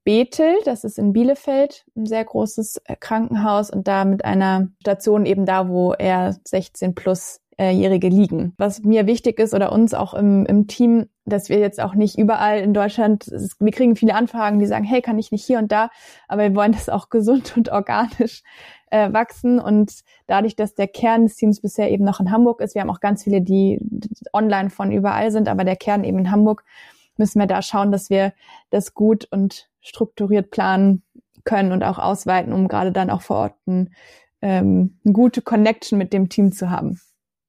Bethel, 0.05 0.55
das 0.65 0.85
ist 0.85 0.99
in 0.99 1.13
Bielefeld, 1.15 1.87
ein 1.97 2.07
sehr 2.07 2.25
großes 2.25 2.83
äh, 2.85 2.95
Krankenhaus 2.97 3.71
und 3.71 3.89
da 3.89 4.05
mit 4.05 4.25
einer 4.25 4.69
Station 4.81 5.25
eben 5.25 5.47
da, 5.47 5.69
wo 5.69 5.93
er 5.95 6.37
16 6.45 6.95
plus 6.95 7.41
äh, 7.57 7.71
Jährige 7.71 8.09
liegen. 8.09 8.53
Was 8.59 8.83
mir 8.83 9.07
wichtig 9.07 9.39
ist 9.39 9.55
oder 9.55 9.73
uns 9.73 9.95
auch 9.95 10.13
im, 10.13 10.45
im 10.45 10.67
Team, 10.67 11.07
dass 11.25 11.49
wir 11.49 11.59
jetzt 11.59 11.81
auch 11.81 11.95
nicht 11.95 12.19
überall 12.19 12.61
in 12.61 12.75
Deutschland, 12.75 13.27
wir 13.59 13.73
kriegen 13.73 13.97
viele 13.97 14.15
Anfragen, 14.15 14.59
die 14.59 14.67
sagen, 14.67 14.85
hey, 14.85 15.01
kann 15.01 15.19
ich 15.19 15.33
nicht 15.33 15.45
hier 15.45 15.59
und 15.59 15.73
da, 15.73 15.91
aber 16.29 16.43
wir 16.43 16.55
wollen 16.55 16.73
das 16.73 16.89
auch 16.89 17.09
gesund 17.09 17.57
und 17.57 17.71
organisch 17.71 18.43
äh, 18.91 19.13
wachsen 19.13 19.59
und 19.59 19.93
dadurch, 20.27 20.55
dass 20.55 20.75
der 20.75 20.89
Kern 20.89 21.25
des 21.25 21.37
Teams 21.37 21.61
bisher 21.61 21.91
eben 21.91 22.05
noch 22.05 22.21
in 22.21 22.31
Hamburg 22.31 22.61
ist, 22.61 22.75
wir 22.75 22.83
haben 22.83 22.91
auch 22.91 23.01
ganz 23.01 23.25
viele, 23.25 23.41
die 23.41 23.81
online 24.33 24.69
von 24.69 24.93
überall 24.93 25.31
sind, 25.31 25.49
aber 25.49 25.65
der 25.65 25.77
Kern 25.77 26.05
eben 26.05 26.19
in 26.19 26.31
Hamburg, 26.31 26.65
müssen 27.19 27.39
wir 27.39 27.47
da 27.47 27.63
schauen, 27.63 27.93
dass 27.93 28.11
wir 28.11 28.33
das 28.71 28.95
gut 28.95 29.27
und 29.31 29.69
strukturiert 29.81 30.51
planen 30.51 31.03
können 31.45 31.73
und 31.73 31.83
auch 31.83 31.99
ausweiten, 31.99 32.53
um 32.53 32.69
gerade 32.69 32.93
dann 32.93 33.11
auch 33.11 33.23
vor 33.23 33.37
Ort 33.37 33.55
ein, 33.67 33.95
ähm, 34.41 34.99
eine 35.05 35.13
gute 35.13 35.43
Connection 35.43 35.99
mit 35.99 36.13
dem 36.13 36.29
Team 36.29 36.53
zu 36.53 36.71
haben. 36.71 37.01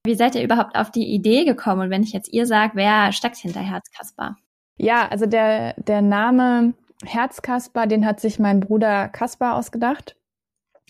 Wie 0.06 0.16
seid 0.16 0.36
ihr 0.36 0.44
überhaupt 0.44 0.76
auf 0.76 0.92
die 0.92 1.08
Idee 1.08 1.46
gekommen? 1.46 1.82
Und 1.82 1.90
wenn 1.90 2.04
ich 2.04 2.14
jetzt 2.14 2.32
ihr 2.32 2.46
sage, 2.46 2.74
wer 2.76 3.12
steckt 3.12 3.38
hinter 3.38 3.62
Herzkasper? 3.62 4.36
Ja, 4.78 5.08
also 5.08 5.26
der, 5.26 5.74
der 5.82 6.02
Name 6.02 6.74
Herzkasper, 7.04 7.88
den 7.88 8.06
hat 8.06 8.20
sich 8.20 8.40
mein 8.40 8.60
Bruder 8.60 9.08
Kaspar 9.10 9.56
ausgedacht. 9.56 10.16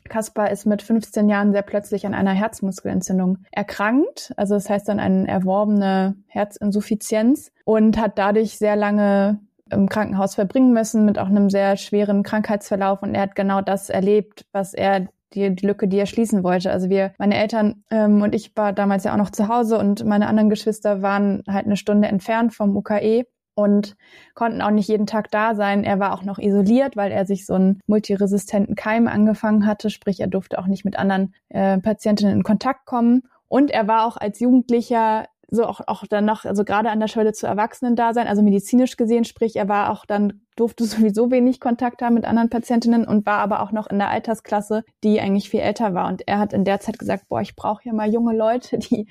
Kaspar 0.09 0.51
ist 0.51 0.65
mit 0.65 0.81
15 0.81 1.29
Jahren 1.29 1.51
sehr 1.51 1.61
plötzlich 1.61 2.05
an 2.05 2.13
einer 2.13 2.31
Herzmuskelentzündung 2.31 3.39
erkrankt. 3.51 4.33
Also 4.37 4.55
das 4.55 4.69
heißt 4.69 4.87
dann 4.87 4.99
eine 4.99 5.27
erworbene 5.27 6.15
Herzinsuffizienz 6.27 7.51
und 7.65 7.97
hat 7.97 8.17
dadurch 8.17 8.57
sehr 8.57 8.75
lange 8.75 9.39
im 9.71 9.89
Krankenhaus 9.89 10.35
verbringen 10.35 10.73
müssen 10.73 11.05
mit 11.05 11.17
auch 11.17 11.27
einem 11.27 11.49
sehr 11.49 11.75
schweren 11.77 12.23
Krankheitsverlauf 12.23 13.01
und 13.01 13.15
er 13.15 13.21
hat 13.21 13.35
genau 13.35 13.61
das 13.61 13.89
erlebt, 13.89 14.45
was 14.51 14.73
er 14.73 15.07
die, 15.33 15.55
die 15.55 15.65
Lücke, 15.65 15.87
die 15.87 15.97
er 15.97 16.05
schließen 16.05 16.43
wollte. 16.43 16.71
Also 16.71 16.89
wir, 16.89 17.13
meine 17.17 17.35
Eltern 17.35 17.83
ähm, 17.89 18.21
und 18.21 18.35
ich 18.35 18.55
war 18.55 18.73
damals 18.73 19.03
ja 19.03 19.13
auch 19.13 19.17
noch 19.17 19.31
zu 19.31 19.47
Hause 19.47 19.77
und 19.77 20.05
meine 20.05 20.27
anderen 20.27 20.49
Geschwister 20.49 21.01
waren 21.01 21.43
halt 21.47 21.65
eine 21.65 21.77
Stunde 21.77 22.07
entfernt 22.07 22.53
vom 22.53 22.75
UKE 22.77 23.25
und 23.55 23.95
konnten 24.33 24.61
auch 24.61 24.69
nicht 24.69 24.87
jeden 24.87 25.07
Tag 25.07 25.31
da 25.31 25.55
sein. 25.55 25.83
Er 25.83 25.99
war 25.99 26.13
auch 26.13 26.23
noch 26.23 26.37
isoliert, 26.37 26.95
weil 26.95 27.11
er 27.11 27.25
sich 27.25 27.45
so 27.45 27.53
einen 27.53 27.79
multiresistenten 27.87 28.75
Keim 28.75 29.07
angefangen 29.07 29.65
hatte, 29.65 29.89
sprich 29.89 30.19
er 30.19 30.27
durfte 30.27 30.59
auch 30.59 30.67
nicht 30.67 30.85
mit 30.85 30.99
anderen 30.99 31.33
äh, 31.49 31.79
Patientinnen 31.79 32.35
in 32.35 32.43
Kontakt 32.43 32.85
kommen. 32.85 33.23
Und 33.47 33.71
er 33.71 33.87
war 33.87 34.05
auch 34.05 34.17
als 34.17 34.39
Jugendlicher 34.39 35.25
so 35.49 35.65
auch, 35.65 35.81
auch 35.87 36.05
dann 36.07 36.25
noch, 36.25 36.45
also 36.45 36.63
gerade 36.63 36.89
an 36.89 36.99
der 36.99 37.07
Schwelle 37.07 37.33
zu 37.33 37.47
Erwachsenen 37.47 37.95
da 37.95 38.13
sein, 38.13 38.27
also 38.27 38.41
medizinisch 38.41 38.97
gesehen, 38.97 39.25
sprich, 39.25 39.55
er 39.55 39.69
war 39.69 39.91
auch 39.91 40.05
dann, 40.05 40.41
durfte 40.55 40.83
sowieso 40.85 41.31
wenig 41.31 41.59
Kontakt 41.59 42.01
haben 42.01 42.15
mit 42.15 42.25
anderen 42.25 42.49
Patientinnen 42.49 43.05
und 43.05 43.25
war 43.25 43.39
aber 43.39 43.61
auch 43.61 43.71
noch 43.71 43.87
in 43.87 43.97
der 43.97 44.09
Altersklasse, 44.09 44.83
die 45.03 45.19
eigentlich 45.19 45.49
viel 45.49 45.61
älter 45.61 45.93
war. 45.93 46.07
Und 46.07 46.27
er 46.27 46.39
hat 46.39 46.53
in 46.53 46.65
der 46.65 46.79
Zeit 46.79 46.99
gesagt, 46.99 47.27
boah, 47.29 47.41
ich 47.41 47.55
brauche 47.55 47.83
hier 47.83 47.93
mal 47.93 48.11
junge 48.11 48.35
Leute, 48.35 48.77
die 48.79 49.07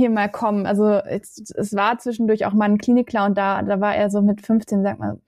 hier 0.00 0.10
mal 0.10 0.30
kommen. 0.30 0.66
Also 0.66 0.86
es, 0.86 1.52
es 1.56 1.74
war 1.74 1.98
zwischendurch 1.98 2.46
auch 2.46 2.52
mal 2.52 2.64
ein 2.64 2.78
Klinikclown 2.78 3.34
da, 3.34 3.62
da 3.62 3.80
war 3.80 3.94
er 3.94 4.10
so 4.10 4.22
mit 4.22 4.44
15, 4.44 4.82
sagt 4.82 4.98
man, 4.98 5.20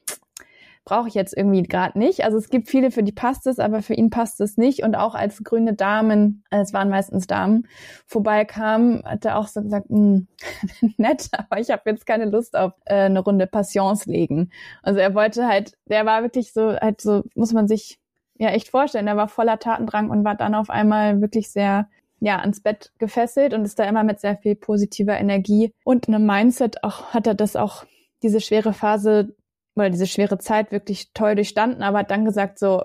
brauche 0.84 1.08
ich 1.08 1.14
jetzt 1.14 1.36
irgendwie 1.36 1.62
gerade 1.62 1.98
nicht. 1.98 2.24
Also 2.24 2.38
es 2.38 2.48
gibt 2.48 2.68
viele, 2.68 2.90
für 2.90 3.02
die 3.02 3.12
passt 3.12 3.46
es, 3.46 3.58
aber 3.58 3.82
für 3.82 3.94
ihn 3.94 4.10
passt 4.10 4.40
es 4.40 4.56
nicht. 4.56 4.82
Und 4.82 4.96
auch 4.96 5.14
als 5.14 5.44
grüne 5.44 5.74
Damen, 5.74 6.44
es 6.50 6.72
waren 6.72 6.88
meistens 6.88 7.26
Damen, 7.26 7.68
vorbeikamen, 8.06 9.02
hat 9.04 9.24
er 9.24 9.38
auch 9.38 9.46
so 9.46 9.62
gesagt, 9.62 9.88
hm, 9.88 10.26
nett, 10.96 11.28
aber 11.32 11.60
ich 11.60 11.70
habe 11.70 11.82
jetzt 11.86 12.06
keine 12.06 12.24
Lust 12.24 12.56
auf 12.56 12.72
äh, 12.84 12.94
eine 13.02 13.20
Runde 13.20 13.46
Passions 13.46 14.06
legen. 14.06 14.50
Also 14.82 14.98
er 14.98 15.14
wollte 15.14 15.46
halt, 15.46 15.74
der 15.86 16.04
war 16.04 16.22
wirklich 16.22 16.52
so, 16.52 16.74
halt 16.74 17.00
so, 17.00 17.22
muss 17.34 17.52
man 17.52 17.68
sich 17.68 18.00
ja 18.38 18.48
echt 18.48 18.68
vorstellen, 18.68 19.06
er 19.06 19.16
war 19.16 19.28
voller 19.28 19.58
Tatendrang 19.58 20.10
und 20.10 20.24
war 20.24 20.34
dann 20.34 20.54
auf 20.54 20.68
einmal 20.68 21.20
wirklich 21.20 21.50
sehr 21.52 21.88
ja, 22.22 22.38
ans 22.38 22.60
Bett 22.60 22.92
gefesselt 22.98 23.52
und 23.52 23.64
ist 23.64 23.78
da 23.78 23.84
immer 23.84 24.04
mit 24.04 24.20
sehr 24.20 24.36
viel 24.36 24.54
positiver 24.54 25.18
Energie 25.18 25.74
und 25.84 26.06
einem 26.06 26.24
Mindset 26.24 26.84
auch, 26.84 27.12
hat 27.12 27.26
er 27.26 27.34
das 27.34 27.56
auch, 27.56 27.84
diese 28.22 28.40
schwere 28.40 28.72
Phase 28.72 29.34
oder 29.74 29.90
diese 29.90 30.06
schwere 30.06 30.38
Zeit 30.38 30.70
wirklich 30.70 31.12
toll 31.12 31.34
durchstanden, 31.34 31.82
aber 31.82 31.98
hat 31.98 32.12
dann 32.12 32.24
gesagt 32.24 32.60
so, 32.60 32.84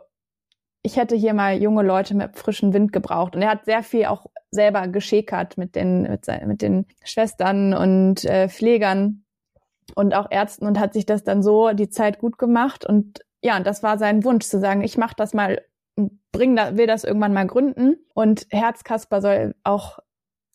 ich 0.81 0.97
hätte 0.97 1.15
hier 1.15 1.35
mal 1.35 1.61
junge 1.61 1.83
Leute 1.83 2.15
mit 2.15 2.35
frischem 2.35 2.73
Wind 2.73 2.91
gebraucht. 2.91 3.35
Und 3.35 3.43
er 3.43 3.51
hat 3.51 3.65
sehr 3.65 3.83
viel 3.83 4.05
auch 4.05 4.25
selber 4.49 4.87
geschäkert 4.87 5.55
mit 5.55 5.75
den, 5.75 6.03
mit, 6.03 6.25
mit 6.47 6.61
den 6.63 6.87
Schwestern 7.03 7.75
und 7.75 8.25
äh, 8.25 8.49
Pflegern 8.49 9.23
und 9.93 10.15
auch 10.15 10.31
Ärzten 10.31 10.65
und 10.65 10.79
hat 10.79 10.93
sich 10.93 11.05
das 11.05 11.23
dann 11.23 11.43
so 11.43 11.73
die 11.73 11.89
Zeit 11.89 12.17
gut 12.17 12.39
gemacht. 12.39 12.85
Und 12.85 13.19
ja, 13.43 13.59
das 13.59 13.83
war 13.83 13.99
sein 13.99 14.23
Wunsch, 14.23 14.45
zu 14.45 14.59
sagen, 14.59 14.81
ich 14.81 14.97
mache 14.97 15.15
das 15.15 15.35
mal, 15.35 15.61
bring 16.37 16.55
will 16.55 16.87
das 16.87 17.03
irgendwann 17.03 17.33
mal 17.33 17.47
gründen. 17.47 17.97
Und 18.13 18.47
Herzkasper 18.49 19.21
soll 19.21 19.55
auch 19.63 19.99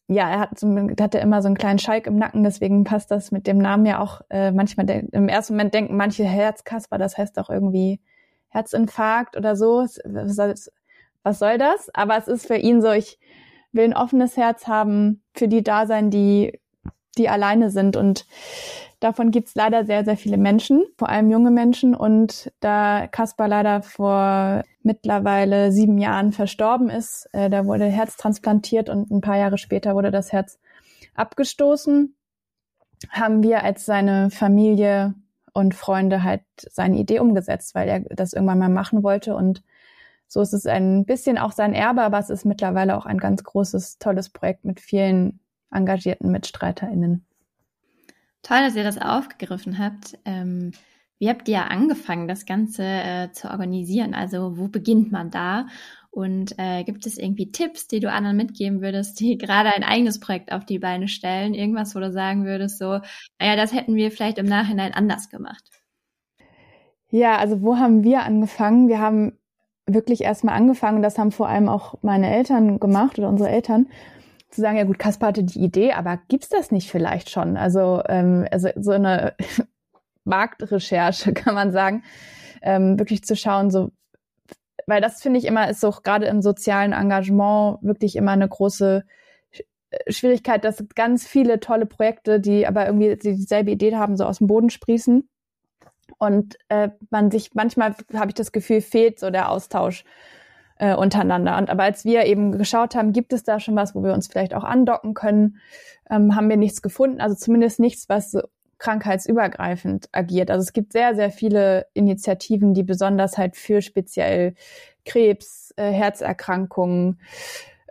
ja, 0.09 0.29
er 0.29 0.41
hat, 0.41 0.59
so, 0.59 0.69
hatte 1.01 1.19
immer 1.19 1.43
so 1.43 1.47
einen 1.47 1.57
kleinen 1.57 1.79
Schalk 1.79 2.07
im 2.07 2.19
Nacken, 2.19 2.45
deswegen 2.45 2.85
passt 2.85 3.11
das 3.11 3.31
mit 3.31 3.47
dem 3.47 3.59
Namen 3.59 3.87
ja 3.87 4.01
auch 4.01 4.21
äh, 4.31 4.51
manchmal. 4.51 4.89
Im 4.91 5.29
ersten 5.29 5.55
Moment 5.55 5.75
denken 5.75 5.97
manche 5.97 6.25
Herzkasper, 6.25 6.99
das 6.99 7.17
heißt 7.17 7.39
auch 7.39 7.51
irgendwie 7.51 8.01
Herzinfarkt 8.49 9.37
oder 9.37 9.57
so. 9.57 9.87
Was 11.23 11.39
soll 11.39 11.59
das? 11.59 11.95
Aber 11.95 12.17
es 12.17 12.29
ist 12.29 12.47
für 12.47 12.57
ihn 12.57 12.83
so, 12.83 12.91
ich 12.91 13.19
will 13.73 13.85
ein 13.85 13.97
offenes 13.97 14.37
Herz 14.37 14.67
haben, 14.67 15.23
für 15.35 15.49
die 15.49 15.63
da 15.63 15.87
sein, 15.87 16.11
die, 16.11 16.61
die 17.17 17.29
alleine 17.29 17.71
sind. 17.71 17.97
Und 17.97 18.27
davon 19.03 19.31
gibt's 19.31 19.55
leider 19.55 19.85
sehr, 19.85 20.05
sehr 20.05 20.17
viele 20.17 20.37
Menschen, 20.37 20.85
vor 20.97 21.09
allem 21.09 21.31
junge 21.31 21.51
Menschen. 21.51 21.95
Und 21.95 22.53
da 22.61 23.07
Kaspar 23.09 23.49
leider 23.49 23.83
vor 23.83 24.63
mittlerweile 24.83 25.73
sieben 25.73 25.99
Jahren 25.99 26.33
verstorben 26.33 26.89
ist, 26.89 27.29
äh, 27.33 27.51
da 27.51 27.67
wurde 27.67 27.87
Herz 27.87 28.17
transplantiert 28.17 28.89
und 28.89 29.11
ein 29.11 29.21
paar 29.21 29.37
Jahre 29.37 29.59
später 29.59 29.95
wurde 29.95 30.11
das 30.11 30.33
Herz 30.33 30.59
abgestoßen, 31.15 32.15
haben 33.11 33.43
wir 33.43 33.65
als 33.65 33.85
seine 33.85 34.31
Familie 34.31 35.15
und 35.53 35.75
Freunde 35.75 36.23
halt 36.23 36.43
seine 36.57 36.97
Idee 36.99 37.19
umgesetzt, 37.19 37.75
weil 37.75 37.89
er 37.89 38.01
das 38.01 38.33
irgendwann 38.33 38.59
mal 38.59 38.69
machen 38.69 39.03
wollte. 39.03 39.35
Und 39.35 39.63
so 40.29 40.41
ist 40.41 40.55
es 40.55 40.67
ein 40.67 41.05
bisschen 41.05 41.39
auch 41.39 41.53
sein 41.53 41.75
Erbe, 41.75 42.03
aber 42.03 42.19
es 42.19 42.31
ist 42.31 42.45
mittlerweile 42.45 42.97
auch 42.97 43.05
ein 43.05 43.19
ganz 43.19 43.45
großes, 43.45 43.99
tolles 43.99 44.31
Projekt 44.31 44.65
mit 44.65 44.81
vielen 44.81 45.41
engagierten 45.71 46.31
MitstreiterInnen. 46.31 47.27
Toll, 48.43 48.59
dass 48.61 48.77
ihr 48.77 48.85
das 48.85 48.99
aufgegriffen 48.99 49.79
habt. 49.79 50.19
Ähm, 50.25 50.73
wie 51.19 51.29
habt 51.29 51.49
ihr 51.49 51.71
angefangen, 51.71 52.27
das 52.27 52.47
Ganze 52.47 52.83
äh, 52.83 53.31
zu 53.31 53.49
organisieren? 53.49 54.15
Also 54.15 54.59
wo 54.59 54.67
beginnt 54.67 55.13
man 55.13 55.31
da? 55.31 55.67
Und 56.11 56.59
äh, 56.59 56.85
gibt 56.85 57.07
es 57.07 57.17
irgendwie 57.17 57.53
Tipps, 57.53 57.87
die 57.87 58.01
du 58.01 58.11
anderen 58.11 58.37
mitgeben 58.37 58.83
würdest, 58.83 59.21
die 59.21 59.39
gerade 59.39 59.71
ein 59.71 59.85
eigenes 59.85 60.21
Projekt 60.21 60.53
auf 60.53 60.67
die 60.67 60.81
Beine 60.81 61.09
stellen? 61.09 61.55
Irgendwas, 61.55 61.95
wo 61.95 62.01
du 62.01 62.13
sagen 62.13 62.45
würdest, 62.45 62.79
so, 62.79 63.01
naja, 63.39 63.57
das 63.57 63.73
hätten 63.73 63.95
wir 63.95 64.11
vielleicht 64.11 64.39
im 64.39 64.47
Nachhinein 64.47 64.93
anders 64.93 65.31
gemacht. 65.31 65.63
Ja, 67.11 67.37
also 67.37 67.63
wo 67.63 67.77
haben 67.77 68.03
wir 68.03 68.25
angefangen? 68.25 68.89
Wir 68.89 68.99
haben 68.99 69.39
wirklich 69.87 70.23
erstmal 70.23 70.57
angefangen, 70.57 71.03
das 71.03 71.19
haben 71.19 71.31
vor 71.31 71.49
allem 71.49 71.69
auch 71.69 71.95
meine 72.03 72.35
Eltern 72.35 72.81
gemacht 72.81 73.19
oder 73.19 73.29
unsere 73.29 73.51
Eltern, 73.51 73.87
zu 74.53 74.61
sagen, 74.61 74.77
ja 74.77 74.85
gut, 74.85 74.99
Kaspar 74.99 75.29
hatte 75.29 75.45
die 75.45 75.61
Idee, 75.61 75.93
aber 75.93 76.21
gibt's 76.29 76.49
das 76.49 76.71
nicht 76.71 76.91
vielleicht 76.91 77.31
schon? 77.31 77.57
Also, 77.57 78.03
ähm, 78.09 78.47
also 78.51 78.69
so 78.77 78.93
eine 78.93 79.35
Marktrecherche, 80.25 81.33
kann 81.35 81.55
man 81.55 81.73
sagen, 81.73 82.05
ähm, 82.63 82.99
wirklich 82.99 83.25
zu 83.25 83.35
schauen, 83.35 83.71
so 83.71 83.91
weil 84.87 85.01
das 85.01 85.23
finde 85.23 85.39
ich 85.39 85.45
immer 85.45 85.69
ist 85.71 85.85
auch 85.85 86.03
gerade 86.03 86.27
im 86.27 86.43
sozialen 86.43 86.93
Engagement 86.93 87.79
wirklich 87.83 88.17
immer 88.17 88.33
eine 88.33 88.49
große 88.49 89.05
äh, 89.91 90.13
Schwierigkeit, 90.13 90.65
dass 90.65 90.85
ganz 90.95 91.27
viele 91.27 91.61
tolle 91.61 91.87
Projekte, 91.87 92.41
die 92.41 92.67
aber 92.67 92.87
irgendwie 92.87 93.17
dieselbe 93.17 93.71
Idee 93.71 93.97
haben, 93.97 94.17
so 94.17 94.25
aus 94.25 94.39
dem 94.39 94.47
Boden 94.47 94.71
sprießen. 94.71 95.29
Und 96.19 96.57
äh, 96.69 96.91
man 97.11 97.31
sich 97.31 97.55
manchmal 97.55 97.95
habe 98.15 98.29
ich 98.29 98.35
das 98.35 98.53
Gefühl, 98.53 98.81
fehlt 98.81 99.19
so 99.19 99.31
der 99.31 99.51
Austausch 99.51 100.05
äh, 100.79 100.95
untereinander. 100.95 101.57
Und 101.59 101.71
aber 101.71 101.85
als 101.85 102.05
wir 102.05 102.25
eben 102.25 102.59
geschaut 102.59 102.95
haben, 102.95 103.13
gibt 103.13 103.33
es 103.33 103.45
da 103.45 103.61
schon 103.61 103.77
was, 103.77 103.95
wo 103.95 104.03
wir 104.03 104.13
uns 104.13 104.29
vielleicht 104.29 104.55
auch 104.55 104.65
andocken 104.65 105.15
können, 105.15 105.59
ähm, 106.11 106.35
haben 106.37 106.49
wir 106.49 106.57
nichts 106.57 106.83
gefunden. 106.83 107.21
Also 107.21 107.37
zumindest 107.37 107.81
nichts, 107.81 108.09
was 108.09 108.37
krankheitsübergreifend 108.83 110.09
agiert. 110.13 110.51
Also 110.51 110.63
es 110.63 110.73
gibt 110.73 110.93
sehr, 110.93 111.15
sehr 111.15 111.31
viele 111.31 111.87
Initiativen, 111.95 112.75
die 112.75 112.83
besonders 112.83 113.39
halt 113.39 113.57
für 113.57 113.81
speziell 113.81 114.55
Krebs, 115.05 115.73
äh, 115.77 115.91
Herzerkrankungen, 115.91 117.21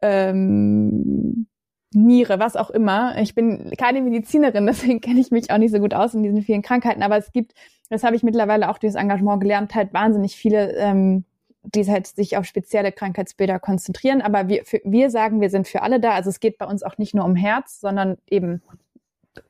ähm, 0.02 1.48
Niere, 1.94 2.40
was 2.40 2.56
auch 2.56 2.70
immer. 2.70 3.18
Ich 3.18 3.36
bin 3.36 3.72
keine 3.78 4.02
Medizinerin, 4.02 4.66
deswegen 4.68 5.02
kenne 5.02 5.20
ich 5.20 5.32
mich 5.32 5.52
auch 5.52 5.58
nicht 5.58 5.72
so 5.72 5.80
gut 5.80 5.94
aus 5.94 6.14
in 6.14 6.24
diesen 6.24 6.42
vielen 6.42 6.62
Krankheiten, 6.62 7.04
aber 7.04 7.18
es 7.18 7.32
gibt, 7.32 7.54
das 7.90 8.04
habe 8.04 8.16
ich 8.16 8.24
mittlerweile 8.24 8.70
auch 8.70 8.78
durch 8.78 8.94
das 8.94 9.02
Engagement 9.02 9.42
gelernt, 9.42 9.74
halt 9.76 9.94
wahnsinnig 9.94 10.36
viele, 10.36 10.74
ähm, 10.76 11.26
die 11.64 11.90
halt 11.90 12.08
sich 12.08 12.38
auf 12.38 12.46
spezielle 12.46 12.92
Krankheitsbilder 12.92 13.60
konzentrieren. 13.60 14.22
Aber 14.22 14.48
wir, 14.48 14.66
für, 14.66 14.82
wir 14.84 15.10
sagen, 15.10 15.42
wir 15.42 15.50
sind 15.50 15.68
für 15.68 15.82
alle 15.82 16.00
da. 16.00 16.12
Also 16.12 16.30
es 16.30 16.40
geht 16.40 16.58
bei 16.58 16.66
uns 16.66 16.84
auch 16.84 16.98
nicht 16.98 17.14
nur 17.14 17.26
um 17.26 17.36
Herz, 17.36 17.80
sondern 17.80 18.18
eben 18.28 18.62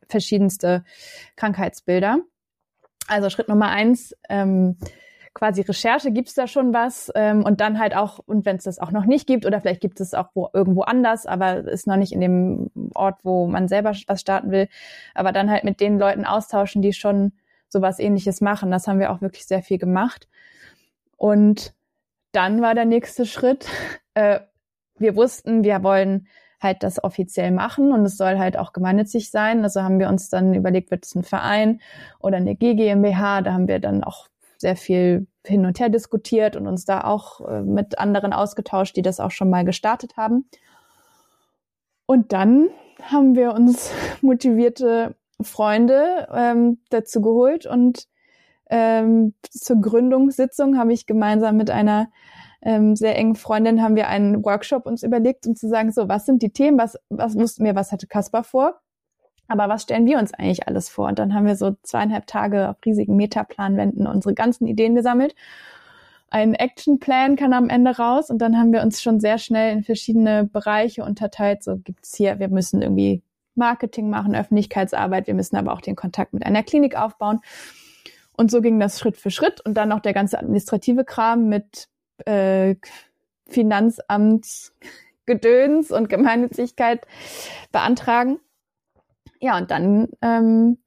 verschiedenste 0.07 0.83
Krankheitsbilder. 1.35 2.19
Also 3.07 3.29
Schritt 3.29 3.47
Nummer 3.47 3.69
eins, 3.69 4.15
ähm, 4.29 4.77
quasi 5.33 5.61
Recherche, 5.61 6.11
gibt 6.11 6.27
es 6.27 6.35
da 6.35 6.47
schon 6.47 6.73
was? 6.73 7.11
Ähm, 7.15 7.43
und 7.43 7.61
dann 7.61 7.79
halt 7.79 7.95
auch, 7.95 8.19
und 8.19 8.45
wenn 8.45 8.57
es 8.57 8.65
das 8.65 8.79
auch 8.79 8.91
noch 8.91 9.05
nicht 9.05 9.27
gibt, 9.27 9.45
oder 9.45 9.61
vielleicht 9.61 9.81
gibt 9.81 9.99
es 10.01 10.13
auch 10.13 10.29
wo, 10.33 10.49
irgendwo 10.53 10.81
anders, 10.81 11.25
aber 11.25 11.67
ist 11.67 11.87
noch 11.87 11.95
nicht 11.95 12.11
in 12.11 12.19
dem 12.19 12.69
Ort, 12.93 13.19
wo 13.23 13.47
man 13.47 13.67
selber 13.67 13.93
was 14.07 14.21
starten 14.21 14.51
will, 14.51 14.67
aber 15.15 15.31
dann 15.31 15.49
halt 15.49 15.63
mit 15.63 15.79
den 15.79 15.97
Leuten 15.97 16.25
austauschen, 16.25 16.81
die 16.81 16.93
schon 16.93 17.31
sowas 17.69 17.99
ähnliches 17.99 18.41
machen. 18.41 18.69
Das 18.69 18.87
haben 18.87 18.99
wir 18.99 19.11
auch 19.11 19.21
wirklich 19.21 19.45
sehr 19.45 19.63
viel 19.63 19.77
gemacht. 19.77 20.27
Und 21.15 21.73
dann 22.31 22.61
war 22.61 22.75
der 22.75 22.85
nächste 22.85 23.25
Schritt, 23.25 23.67
äh, 24.13 24.39
wir 24.97 25.15
wussten, 25.15 25.63
wir 25.63 25.83
wollen 25.83 26.27
halt 26.61 26.83
das 26.83 27.03
offiziell 27.03 27.51
machen 27.51 27.91
und 27.91 28.05
es 28.05 28.17
soll 28.17 28.37
halt 28.37 28.55
auch 28.55 28.71
gemeinnützig 28.71 29.31
sein. 29.31 29.63
Also 29.63 29.81
haben 29.81 29.99
wir 29.99 30.09
uns 30.09 30.29
dann 30.29 30.53
überlegt, 30.53 30.91
wird 30.91 31.05
es 31.05 31.15
ein 31.15 31.23
Verein 31.23 31.81
oder 32.19 32.37
eine 32.37 32.55
GmbH? 32.55 33.41
Da 33.41 33.53
haben 33.53 33.67
wir 33.67 33.79
dann 33.79 34.03
auch 34.03 34.27
sehr 34.57 34.75
viel 34.75 35.27
hin 35.45 35.65
und 35.65 35.79
her 35.79 35.89
diskutiert 35.89 36.55
und 36.55 36.67
uns 36.67 36.85
da 36.85 37.03
auch 37.03 37.41
äh, 37.41 37.61
mit 37.61 37.97
anderen 37.97 38.31
ausgetauscht, 38.31 38.95
die 38.95 39.01
das 39.01 39.19
auch 39.19 39.31
schon 39.31 39.49
mal 39.49 39.65
gestartet 39.65 40.17
haben. 40.17 40.45
Und 42.05 42.31
dann 42.31 42.69
haben 43.01 43.35
wir 43.35 43.53
uns 43.53 43.91
motivierte 44.21 45.15
Freunde 45.41 46.27
ähm, 46.31 46.79
dazu 46.89 47.21
geholt 47.21 47.65
und 47.65 48.07
ähm, 48.71 49.33
zur 49.49 49.79
Gründungssitzung 49.79 50.77
habe 50.77 50.93
ich 50.93 51.05
gemeinsam 51.05 51.57
mit 51.57 51.69
einer 51.69 52.07
ähm, 52.63 52.95
sehr 52.95 53.17
engen 53.17 53.35
Freundin 53.35 53.81
haben 53.81 53.95
wir 53.95 54.07
einen 54.07 54.43
Workshop 54.45 54.85
uns 54.85 55.03
überlegt, 55.03 55.47
um 55.47 55.55
zu 55.55 55.67
sagen, 55.67 55.91
so, 55.91 56.07
was 56.07 56.25
sind 56.25 56.41
die 56.41 56.51
Themen, 56.51 56.77
was, 56.77 56.97
was 57.09 57.35
wussten 57.35 57.65
wir, 57.65 57.75
was 57.75 57.91
hatte 57.91 58.07
Kaspar 58.07 58.43
vor? 58.43 58.79
Aber 59.47 59.67
was 59.67 59.83
stellen 59.83 60.05
wir 60.05 60.19
uns 60.19 60.33
eigentlich 60.33 60.67
alles 60.67 60.87
vor? 60.87 61.07
Und 61.07 61.19
dann 61.19 61.33
haben 61.33 61.45
wir 61.45 61.55
so 61.55 61.75
zweieinhalb 61.83 62.27
Tage 62.27 62.69
auf 62.69 62.77
riesigen 62.85 63.15
Metaplanwänden 63.17 64.07
unsere 64.07 64.33
ganzen 64.33 64.67
Ideen 64.67 64.95
gesammelt. 64.95 65.35
Ein 66.29 66.53
Actionplan 66.53 67.35
kann 67.35 67.51
am 67.51 67.67
Ende 67.67 67.97
raus 67.97 68.29
und 68.29 68.37
dann 68.37 68.57
haben 68.57 68.71
wir 68.71 68.83
uns 68.83 69.01
schon 69.01 69.19
sehr 69.19 69.37
schnell 69.37 69.73
in 69.73 69.83
verschiedene 69.83 70.45
Bereiche 70.45 71.03
unterteilt. 71.03 71.63
So 71.63 71.77
gibt's 71.77 72.15
hier, 72.15 72.39
wir 72.39 72.47
müssen 72.47 72.81
irgendwie 72.81 73.21
Marketing 73.55 74.09
machen, 74.09 74.33
Öffentlichkeitsarbeit, 74.33 75.27
wir 75.27 75.33
müssen 75.33 75.57
aber 75.57 75.73
auch 75.73 75.81
den 75.81 75.97
Kontakt 75.97 76.33
mit 76.33 76.45
einer 76.45 76.63
Klinik 76.63 76.95
aufbauen. 76.95 77.41
Und 78.41 78.49
so 78.49 78.59
ging 78.59 78.79
das 78.79 78.99
Schritt 78.99 79.17
für 79.17 79.29
Schritt 79.29 79.61
und 79.61 79.75
dann 79.75 79.89
noch 79.89 79.99
der 79.99 80.13
ganze 80.13 80.39
administrative 80.39 81.05
Kram 81.05 81.47
mit 81.47 81.89
äh, 82.25 82.73
Finanzamtsgedöns 83.47 85.91
und 85.91 86.09
Gemeinnützigkeit 86.09 87.05
beantragen. 87.71 88.39
Ja, 89.39 89.59
und 89.59 89.69
dann, 89.69 90.07
ähm, 90.23 90.79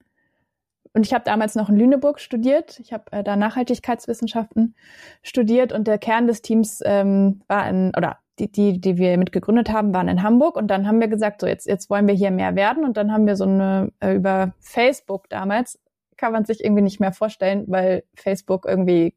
und 0.94 1.06
ich 1.06 1.14
habe 1.14 1.22
damals 1.22 1.54
noch 1.54 1.68
in 1.68 1.76
Lüneburg 1.76 2.18
studiert. 2.18 2.80
Ich 2.80 2.92
habe 2.92 3.04
äh, 3.12 3.22
da 3.22 3.36
Nachhaltigkeitswissenschaften 3.36 4.74
studiert 5.22 5.72
und 5.72 5.86
der 5.86 5.98
Kern 5.98 6.26
des 6.26 6.42
Teams 6.42 6.80
ähm, 6.84 7.42
war 7.46 7.70
in, 7.70 7.92
oder 7.96 8.18
die, 8.40 8.50
die, 8.50 8.80
die 8.80 8.96
wir 8.96 9.16
mitgegründet 9.16 9.70
haben, 9.70 9.94
waren 9.94 10.08
in 10.08 10.24
Hamburg. 10.24 10.56
Und 10.56 10.72
dann 10.72 10.88
haben 10.88 10.98
wir 10.98 11.06
gesagt, 11.06 11.40
so 11.40 11.46
jetzt, 11.46 11.68
jetzt 11.68 11.88
wollen 11.88 12.08
wir 12.08 12.14
hier 12.14 12.32
mehr 12.32 12.56
werden. 12.56 12.82
Und 12.82 12.96
dann 12.96 13.12
haben 13.12 13.28
wir 13.28 13.36
so 13.36 13.44
eine, 13.44 13.92
äh, 14.00 14.16
über 14.16 14.54
Facebook 14.58 15.28
damals, 15.28 15.78
kann 16.16 16.32
man 16.32 16.44
sich 16.44 16.64
irgendwie 16.64 16.82
nicht 16.82 17.00
mehr 17.00 17.12
vorstellen, 17.12 17.64
weil 17.68 18.04
Facebook 18.14 18.66
irgendwie 18.66 19.14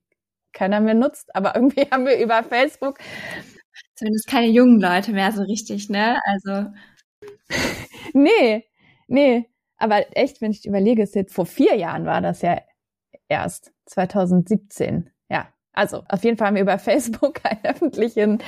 keiner 0.54 0.80
mehr 0.80 0.96
nutzt, 0.96 1.36
aber 1.36 1.56
irgendwie 1.56 1.88
haben 1.92 2.06
wir 2.06 2.20
über 2.20 2.44
Facebook. 2.44 3.00
Zumindest 3.96 4.28
keine 4.28 4.48
jungen 4.48 4.80
Leute 4.80 5.12
mehr 5.12 5.32
so 5.32 5.44
richtig, 5.44 5.90
ne? 5.90 6.20
Also. 6.26 6.72
nee, 8.14 8.66
nee. 9.08 9.50
Aber 9.78 10.06
echt, 10.18 10.42
wenn 10.42 10.52
ich 10.52 10.66
überlege, 10.66 11.04
ist 11.04 11.16
jetzt 11.16 11.34
vor 11.34 11.46
vier 11.46 11.76
Jahren 11.76 12.06
war 12.06 12.22
das 12.22 12.42
ja 12.42 12.60
erst 13.28 13.72
2017. 13.86 15.12
Also 15.78 16.02
auf 16.10 16.24
jeden 16.24 16.38
Fall 16.38 16.48
haben 16.48 16.56
wir 16.56 16.64
über 16.64 16.80
Facebook 16.80 17.40
einen 17.44 17.64
öffentlichen 17.64 18.40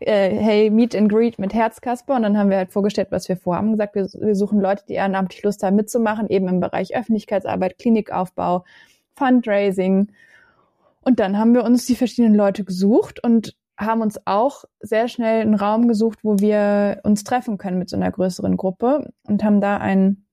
äh, 0.00 0.28
Hey 0.30 0.70
Meet 0.70 0.94
and 0.94 1.10
Greet 1.10 1.38
mit 1.38 1.54
Herzkasper 1.54 2.14
und 2.14 2.22
dann 2.22 2.36
haben 2.36 2.50
wir 2.50 2.58
halt 2.58 2.72
vorgestellt, 2.72 3.08
was 3.10 3.28
wir 3.28 3.36
vorhaben. 3.38 3.72
Gesagt, 3.72 3.94
wir, 3.94 4.04
wir 4.04 4.34
suchen 4.36 4.60
Leute, 4.60 4.84
die 4.86 4.94
ehrenamtlich 4.94 5.42
Lust 5.42 5.62
haben 5.62 5.76
mitzumachen, 5.76 6.28
eben 6.28 6.46
im 6.46 6.60
Bereich 6.60 6.94
Öffentlichkeitsarbeit, 6.94 7.78
Klinikaufbau, 7.78 8.64
Fundraising. 9.16 10.12
Und 11.00 11.20
dann 11.20 11.38
haben 11.38 11.54
wir 11.54 11.64
uns 11.64 11.86
die 11.86 11.96
verschiedenen 11.96 12.34
Leute 12.34 12.64
gesucht 12.64 13.22
und 13.24 13.56
haben 13.78 14.02
uns 14.02 14.20
auch 14.26 14.64
sehr 14.80 15.08
schnell 15.08 15.40
einen 15.40 15.54
Raum 15.54 15.88
gesucht, 15.88 16.18
wo 16.22 16.38
wir 16.38 17.00
uns 17.02 17.24
treffen 17.24 17.56
können 17.56 17.78
mit 17.78 17.88
so 17.88 17.96
einer 17.96 18.10
größeren 18.10 18.56
Gruppe 18.56 19.10
und 19.24 19.42
haben 19.42 19.60
da 19.60 19.78
einen 19.78 20.26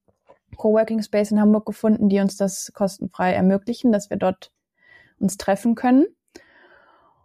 Coworking 0.57 1.01
Space 1.01 1.31
in 1.31 1.39
Hamburg 1.39 1.65
gefunden, 1.65 2.09
die 2.09 2.19
uns 2.19 2.35
das 2.35 2.71
kostenfrei 2.73 3.33
ermöglichen, 3.33 3.91
dass 3.91 4.09
wir 4.09 4.17
dort 4.17 4.51
uns 5.17 5.37
treffen 5.37 5.75
können. 5.75 6.05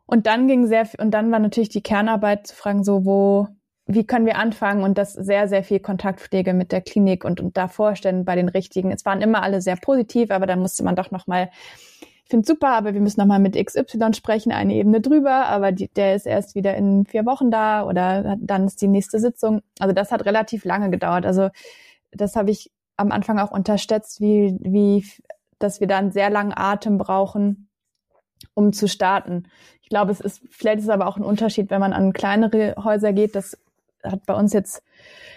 Und 0.07 0.27
dann 0.27 0.47
ging 0.47 0.67
sehr 0.67 0.87
viel, 0.87 1.01
und 1.01 1.11
dann 1.11 1.31
war 1.33 1.39
natürlich 1.39 1.69
die 1.69 1.83
Kernarbeit 1.83 2.47
zu 2.47 2.55
fragen, 2.55 2.85
so 2.85 3.05
wo, 3.05 3.49
wie 3.87 4.07
können 4.07 4.27
wir 4.27 4.39
anfangen 4.39 4.83
und 4.83 4.99
das 4.99 5.13
sehr, 5.13 5.49
sehr 5.49 5.65
viel 5.65 5.81
Kontaktpflege 5.81 6.55
mit 6.55 6.73
der 6.73 6.81
Klinik 6.81 7.25
und, 7.25 7.41
und 7.41 7.57
da 7.57 7.69
vorstellen 7.69 8.25
bei 8.25 8.37
den 8.37 8.49
richtigen. 8.49 8.93
Es 8.93 9.05
waren 9.05 9.21
immer 9.21 9.43
alle 9.43 9.61
sehr 9.61 9.77
positiv, 9.77 10.31
aber 10.31 10.47
dann 10.47 10.61
musste 10.61 10.85
man 10.85 10.97
doch 10.97 11.11
nochmal 11.11 11.51
ich 12.27 12.31
finde 12.31 12.45
super, 12.45 12.71
aber 12.71 12.93
wir 12.93 13.01
müssen 13.01 13.21
nochmal 13.21 13.39
mit 13.39 13.55
XY 13.55 14.13
sprechen, 14.13 14.51
eine 14.51 14.75
Ebene 14.75 15.01
drüber, 15.01 15.47
aber 15.47 15.71
die, 15.71 15.87
der 15.87 16.17
ist 16.17 16.27
erst 16.27 16.57
wieder 16.57 16.75
in 16.77 17.07
vier 17.07 17.25
Wochen 17.25 17.53
da 17.53 17.87
oder 17.87 18.37
dann 18.41 18.65
ist 18.67 18.83
die 18.83 18.89
nächste 18.89 19.21
Sitzung. 19.21 19.61
Also 19.79 19.95
das 19.95 20.11
hat 20.11 20.25
relativ 20.25 20.65
lange 20.65 20.91
gedauert. 20.91 21.25
Also 21.25 21.51
das 22.11 22.35
habe 22.35 22.51
ich 22.51 22.73
am 22.97 23.13
Anfang 23.13 23.39
auch 23.39 23.53
unterschätzt, 23.53 24.21
wie, 24.21 24.57
wie, 24.61 25.07
dass 25.61 25.79
wir 25.79 25.87
da 25.87 25.99
einen 25.99 26.11
sehr 26.11 26.29
langen 26.29 26.53
Atem 26.53 26.99
brauchen, 26.99 27.69
um 28.55 28.73
zu 28.73 28.89
starten. 28.89 29.45
Ich 29.87 29.91
glaube, 29.91 30.11
es 30.11 30.21
ist, 30.21 30.43
vielleicht 30.51 30.79
ist 30.79 30.87
es 30.87 30.91
aber 30.91 31.07
auch 31.07 31.17
ein 31.17 31.23
Unterschied, 31.23 31.71
wenn 31.71 31.79
man 31.79 31.93
an 31.93 32.13
kleinere 32.13 32.75
Häuser 32.83 33.13
geht. 33.13 33.37
Das 33.37 33.57
hat 34.03 34.27
bei 34.27 34.35
uns 34.35 34.53
jetzt, 34.53 34.83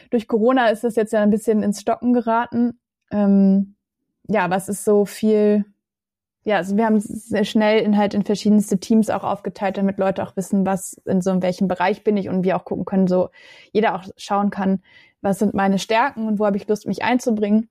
durch 0.09 0.27
Corona 0.27 0.69
ist 0.69 0.83
das 0.83 0.95
jetzt 0.95 1.13
ja 1.13 1.21
ein 1.21 1.29
bisschen 1.29 1.61
ins 1.61 1.81
Stocken 1.81 2.13
geraten. 2.13 2.79
Ähm, 3.11 3.75
ja, 4.27 4.47
es 4.55 4.67
ist 4.67 4.83
so 4.85 5.05
viel, 5.05 5.65
ja, 6.45 6.57
also 6.57 6.75
wir 6.77 6.87
haben 6.87 6.99
sehr 6.99 7.45
schnell 7.45 7.83
in 7.83 7.95
halt 7.95 8.15
in 8.15 8.23
verschiedenste 8.23 8.79
Teams 8.79 9.11
auch 9.11 9.23
aufgeteilt, 9.23 9.77
damit 9.77 9.99
Leute 9.99 10.23
auch 10.23 10.35
wissen, 10.35 10.65
was 10.65 10.93
in 11.05 11.21
so 11.21 11.29
in 11.29 11.43
welchem 11.43 11.67
Bereich 11.67 12.03
bin 12.03 12.17
ich 12.17 12.27
und 12.27 12.43
wir 12.43 12.55
auch 12.55 12.65
gucken 12.65 12.85
können, 12.85 13.05
so 13.05 13.29
jeder 13.71 13.93
auch 13.93 14.05
schauen 14.17 14.49
kann, 14.49 14.81
was 15.21 15.37
sind 15.37 15.53
meine 15.53 15.77
Stärken 15.77 16.25
und 16.25 16.39
wo 16.39 16.47
habe 16.47 16.57
ich 16.57 16.67
Lust, 16.67 16.87
mich 16.87 17.03
einzubringen. 17.03 17.69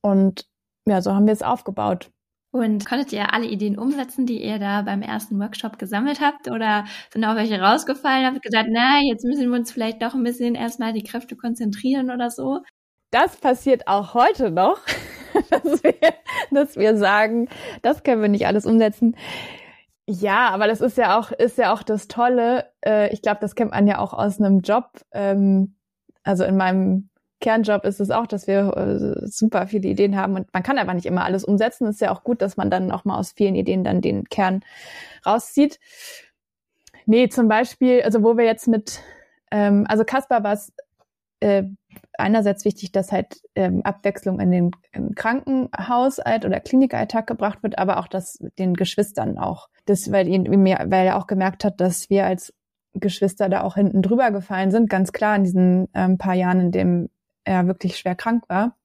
Und 0.00 0.46
ja, 0.86 1.02
so 1.02 1.12
haben 1.12 1.26
wir 1.26 1.32
es 1.32 1.42
aufgebaut. 1.42 2.12
Und 2.52 2.84
konntet 2.84 3.14
ihr 3.14 3.32
alle 3.32 3.46
Ideen 3.46 3.78
umsetzen, 3.78 4.26
die 4.26 4.42
ihr 4.42 4.58
da 4.58 4.82
beim 4.82 5.00
ersten 5.00 5.40
Workshop 5.40 5.78
gesammelt 5.78 6.20
habt? 6.20 6.50
Oder 6.50 6.84
sind 7.10 7.24
auch 7.24 7.34
welche 7.34 7.58
rausgefallen? 7.58 8.26
Habt 8.26 8.36
ihr 8.36 8.40
gesagt, 8.42 8.68
na, 8.70 9.00
jetzt 9.00 9.24
müssen 9.24 9.50
wir 9.50 9.58
uns 9.58 9.72
vielleicht 9.72 10.02
doch 10.02 10.14
ein 10.14 10.22
bisschen 10.22 10.54
erstmal 10.54 10.92
die 10.92 11.02
Kräfte 11.02 11.34
konzentrieren 11.34 12.10
oder 12.10 12.30
so? 12.30 12.60
Das 13.10 13.36
passiert 13.36 13.88
auch 13.88 14.12
heute 14.12 14.50
noch. 14.50 14.78
dass, 15.50 15.82
wir, 15.82 15.94
dass 16.50 16.76
wir 16.76 16.96
sagen, 16.98 17.48
das 17.80 18.02
können 18.02 18.20
wir 18.20 18.28
nicht 18.28 18.46
alles 18.46 18.66
umsetzen. 18.66 19.16
Ja, 20.06 20.50
aber 20.50 20.66
das 20.66 20.82
ist 20.82 20.98
ja 20.98 21.18
auch, 21.18 21.30
ist 21.30 21.56
ja 21.58 21.72
auch 21.72 21.82
das 21.82 22.08
Tolle. 22.08 22.66
Äh, 22.84 23.12
ich 23.14 23.22
glaube, 23.22 23.38
das 23.40 23.54
kennt 23.54 23.70
man 23.70 23.86
ja 23.86 23.98
auch 23.98 24.12
aus 24.12 24.38
einem 24.38 24.60
Job. 24.60 24.90
Ähm, 25.12 25.76
also 26.22 26.44
in 26.44 26.56
meinem 26.56 27.08
Kernjob 27.42 27.84
ist 27.84 28.00
es 28.00 28.10
auch, 28.10 28.26
dass 28.26 28.46
wir 28.46 28.74
äh, 28.76 29.26
super 29.26 29.66
viele 29.66 29.88
Ideen 29.88 30.16
haben 30.16 30.36
und 30.36 30.52
man 30.54 30.62
kann 30.62 30.78
aber 30.78 30.94
nicht 30.94 31.04
immer 31.04 31.24
alles 31.24 31.44
umsetzen. 31.44 31.86
Ist 31.88 32.00
ja 32.00 32.10
auch 32.10 32.24
gut, 32.24 32.40
dass 32.40 32.56
man 32.56 32.70
dann 32.70 32.90
auch 32.90 33.04
mal 33.04 33.18
aus 33.18 33.32
vielen 33.32 33.54
Ideen 33.54 33.84
dann 33.84 34.00
den 34.00 34.24
Kern 34.30 34.60
rauszieht. 35.26 35.78
Nee, 37.04 37.28
zum 37.28 37.48
Beispiel, 37.48 38.02
also 38.02 38.22
wo 38.22 38.38
wir 38.38 38.44
jetzt 38.44 38.68
mit, 38.68 39.00
ähm, 39.50 39.84
also 39.88 40.04
Kaspar 40.04 40.44
war 40.44 40.52
es 40.52 40.72
äh, 41.40 41.64
einerseits 42.16 42.64
wichtig, 42.64 42.92
dass 42.92 43.10
halt 43.10 43.42
ähm, 43.56 43.82
Abwechslung 43.82 44.38
in 44.38 44.52
den 44.52 44.70
im 44.92 45.14
Krankenhaushalt 45.14 46.44
oder 46.44 46.60
Klinikalltag 46.60 47.26
gebracht 47.26 47.62
wird, 47.64 47.78
aber 47.78 47.98
auch 47.98 48.06
dass 48.06 48.38
den 48.58 48.74
Geschwistern 48.74 49.36
auch. 49.36 49.68
Das, 49.84 50.12
weil, 50.12 50.28
ihn, 50.28 50.46
weil 50.46 51.06
er 51.06 51.16
auch 51.16 51.26
gemerkt 51.26 51.64
hat, 51.64 51.80
dass 51.80 52.08
wir 52.08 52.24
als 52.24 52.54
Geschwister 52.94 53.48
da 53.48 53.62
auch 53.62 53.74
hinten 53.74 54.02
drüber 54.02 54.30
gefallen 54.30 54.70
sind, 54.70 54.88
ganz 54.88 55.12
klar 55.12 55.34
in 55.34 55.44
diesen 55.44 55.88
ähm, 55.94 56.18
paar 56.18 56.34
Jahren, 56.34 56.60
in 56.60 56.70
dem 56.70 57.08
er 57.44 57.66
wirklich 57.66 57.98
schwer 57.98 58.14
krank 58.14 58.44
war. 58.48 58.76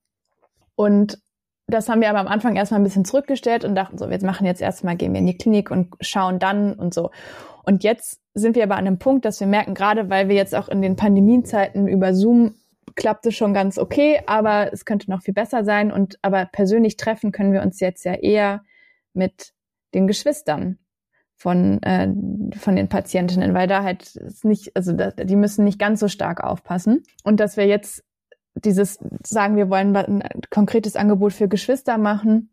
Und 0.74 1.18
das 1.66 1.88
haben 1.88 2.00
wir 2.00 2.08
aber 2.08 2.20
am 2.20 2.28
Anfang 2.28 2.56
erstmal 2.56 2.80
ein 2.80 2.84
bisschen 2.84 3.04
zurückgestellt 3.04 3.64
und 3.64 3.74
dachten 3.74 3.98
so, 3.98 4.08
wir 4.08 4.24
machen 4.24 4.46
jetzt 4.46 4.62
erstmal, 4.62 4.96
gehen 4.96 5.12
wir 5.12 5.20
in 5.20 5.26
die 5.26 5.36
Klinik 5.36 5.70
und 5.70 5.94
schauen 6.00 6.38
dann 6.38 6.72
und 6.72 6.94
so. 6.94 7.10
Und 7.62 7.84
jetzt 7.84 8.22
sind 8.32 8.56
wir 8.56 8.62
aber 8.62 8.76
an 8.76 8.86
einem 8.86 8.98
Punkt, 8.98 9.26
dass 9.26 9.40
wir 9.40 9.46
merken, 9.46 9.74
gerade 9.74 10.08
weil 10.08 10.28
wir 10.28 10.36
jetzt 10.36 10.54
auch 10.54 10.68
in 10.68 10.80
den 10.80 10.96
Pandemiezeiten 10.96 11.86
über 11.86 12.14
Zoom 12.14 12.54
klappte 12.96 13.32
schon 13.32 13.52
ganz 13.52 13.78
okay, 13.78 14.22
aber 14.26 14.72
es 14.72 14.86
könnte 14.86 15.10
noch 15.10 15.22
viel 15.22 15.34
besser 15.34 15.64
sein. 15.64 15.92
Und 15.92 16.18
aber 16.22 16.46
persönlich 16.46 16.96
treffen 16.96 17.32
können 17.32 17.52
wir 17.52 17.62
uns 17.62 17.80
jetzt 17.80 18.04
ja 18.04 18.14
eher 18.14 18.62
mit 19.12 19.52
den 19.94 20.06
Geschwistern 20.06 20.78
von 21.36 21.82
äh, 21.82 22.08
von 22.56 22.76
den 22.76 22.88
Patientinnen, 22.88 23.52
weil 23.52 23.68
da 23.68 23.82
halt 23.82 24.18
nicht, 24.42 24.74
also 24.74 24.92
da, 24.92 25.10
die 25.10 25.36
müssen 25.36 25.64
nicht 25.64 25.78
ganz 25.78 26.00
so 26.00 26.08
stark 26.08 26.42
aufpassen. 26.42 27.02
Und 27.24 27.40
dass 27.40 27.56
wir 27.58 27.66
jetzt 27.66 28.02
dieses 28.64 28.98
sagen, 29.24 29.56
wir 29.56 29.70
wollen 29.70 29.96
ein 29.96 30.22
konkretes 30.50 30.96
Angebot 30.96 31.32
für 31.32 31.48
Geschwister 31.48 31.98
machen, 31.98 32.50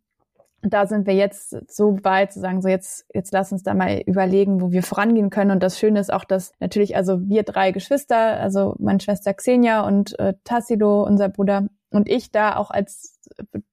da 0.70 0.88
sind 0.88 1.06
wir 1.06 1.14
jetzt 1.14 1.56
so 1.72 2.04
weit 2.04 2.34
zu 2.34 2.40
sagen, 2.40 2.62
so 2.62 2.68
jetzt, 2.68 3.06
jetzt 3.14 3.32
lass 3.32 3.52
uns 3.52 3.64
da 3.64 3.74
mal 3.74 4.02
überlegen, 4.06 4.62
wo 4.62 4.72
wir 4.72 4.84
vorangehen 4.84 5.30
können. 5.30 5.52
Und 5.52 5.62
das 5.62 5.80
Schöne 5.80 6.00
ist 6.00 6.12
auch, 6.12 6.26
dass 6.26 6.54
natürlich, 6.60 6.96
also 6.96 7.20
wir 7.22 7.44
drei 7.44 7.72
Geschwister, 7.72 8.18
also 8.18 8.76
meine 8.80 9.00
Schwester 9.00 9.34
Xenia 9.34 9.82
und 9.82 10.18
äh, 10.20 10.34
Tassilo, 10.44 11.04
unser 11.04 11.30
Bruder 11.30 11.68
und 11.92 12.10
ich 12.10 12.32
da 12.32 12.56
auch 12.56 12.72
als 12.72 13.20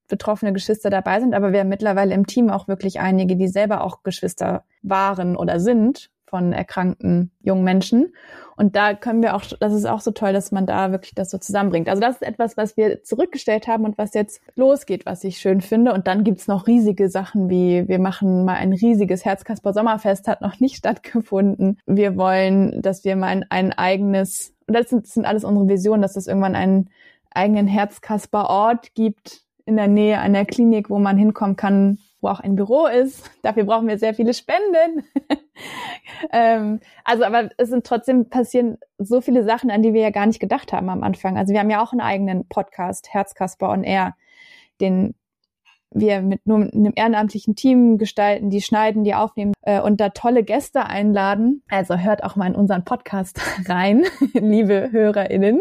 betroffene 0.09 0.53
Geschwister 0.53 0.91
dabei 0.91 1.21
sind. 1.21 1.35
Aber 1.35 1.53
wir 1.53 1.61
haben 1.61 1.69
mittlerweile 1.69 2.15
im 2.15 2.27
Team 2.27 2.51
auch 2.51 2.69
wirklich 2.69 3.01
einige, 3.01 3.37
die 3.37 3.49
selber 3.49 3.85
auch 3.85 4.03
Geschwister 4.03 4.65
waren 4.83 5.37
oder 5.37 5.61
sind 5.61 6.11
von 6.33 6.55
erkrankten 6.55 7.31
jungen 7.43 7.63
Menschen. 7.63 8.15
Und 8.57 8.75
da 8.75 8.95
können 8.95 9.23
wir 9.23 9.37
auch, 9.37 9.43
das 9.61 9.75
ist 9.75 9.85
auch 9.85 10.01
so 10.01 10.13
toll, 10.13 10.33
dass 10.33 10.51
man 10.51 10.65
da 10.65 10.91
wirklich 10.91 11.15
das 11.15 11.31
so 11.31 11.37
zusammenbringt. 11.37 11.91
Also 11.91 12.01
das 12.01 12.17
ist 12.17 12.23
etwas, 12.23 12.57
was 12.57 12.75
wir 12.79 13.03
zurückgestellt 13.03 13.69
haben 13.69 13.85
und 13.85 13.99
was 13.99 14.15
jetzt 14.15 14.41
losgeht, 14.55 15.05
was 15.05 15.25
ich 15.25 15.37
schön 15.37 15.61
finde. 15.61 15.93
Und 15.93 16.07
dann 16.07 16.25
gibt's 16.25 16.49
noch 16.49 16.67
riesige 16.67 17.11
Sachen 17.11 17.51
wie, 17.51 17.87
wir 17.87 17.99
machen 17.99 18.47
mal 18.47 18.55
ein 18.55 18.73
riesiges 18.73 19.27
Herzkasper 19.27 19.75
Sommerfest, 19.75 20.27
hat 20.27 20.41
noch 20.41 20.59
nicht 20.59 20.77
stattgefunden. 20.79 21.79
Wir 21.85 22.17
wollen, 22.17 22.81
dass 22.81 23.05
wir 23.05 23.15
mal 23.15 23.27
ein, 23.27 23.45
ein 23.51 23.73
eigenes, 23.75 24.55
und 24.67 24.75
das 24.75 24.89
sind, 24.89 25.05
das 25.05 25.13
sind 25.13 25.27
alles 25.27 25.45
unsere 25.45 25.69
Visionen, 25.69 26.01
dass 26.01 26.17
es 26.17 26.27
irgendwann 26.27 26.55
einen 26.55 26.89
eigenen 27.31 27.67
Herzkasper 27.67 28.49
Ort 28.49 28.95
gibt 28.95 29.43
in 29.67 29.77
der 29.77 29.89
Nähe 29.89 30.19
einer 30.19 30.47
Klinik, 30.47 30.89
wo 30.89 30.99
man 30.99 31.19
hinkommen 31.19 31.57
kann, 31.57 31.99
wo 32.23 32.29
auch 32.29 32.41
ein 32.41 32.57
Büro 32.57 32.87
ist. 32.87 33.31
Dafür 33.43 33.65
brauchen 33.65 33.89
wir 33.89 33.99
sehr 33.99 34.15
viele 34.15 34.33
Spenden. 34.33 35.05
ähm, 36.33 36.81
also, 37.05 37.25
aber 37.25 37.51
es 37.59 37.69
sind 37.69 37.85
trotzdem 37.85 38.31
passieren 38.31 38.79
so 38.99 39.21
viele 39.21 39.45
Sachen, 39.45 39.71
an 39.71 39.83
die 39.83 39.93
wir 39.93 40.01
ja 40.01 40.11
gar 40.11 40.27
nicht 40.27 40.41
gedacht 40.41 40.73
haben 40.73 40.89
am 40.89 41.03
Anfang. 41.03 41.37
Also 41.37 41.53
wir 41.53 41.61
haben 41.61 41.71
ja 41.71 41.83
auch 41.83 41.93
einen 41.93 42.01
eigenen 42.01 42.49
Podcast, 42.49 43.13
Herzkasper 43.13 43.69
on 43.69 43.85
Air, 43.85 44.15
den 44.81 45.15
wir 45.95 46.23
mit 46.23 46.47
nur 46.47 46.59
mit 46.59 46.75
einem 46.75 46.93
ehrenamtlichen 46.97 47.55
Team 47.55 47.99
gestalten, 47.99 48.49
die 48.49 48.63
schneiden, 48.63 49.05
die 49.05 49.15
aufnehmen 49.15 49.53
äh, 49.63 49.81
und 49.81 50.01
da 50.01 50.09
tolle 50.09 50.43
Gäste 50.43 50.87
einladen. 50.87 51.63
Also 51.69 51.97
hört 51.99 52.25
auch 52.25 52.37
mal 52.37 52.47
in 52.47 52.55
unseren 52.55 52.85
Podcast 52.85 53.41
rein, 53.69 54.05
liebe 54.33 54.91
HörerInnen. 54.91 55.61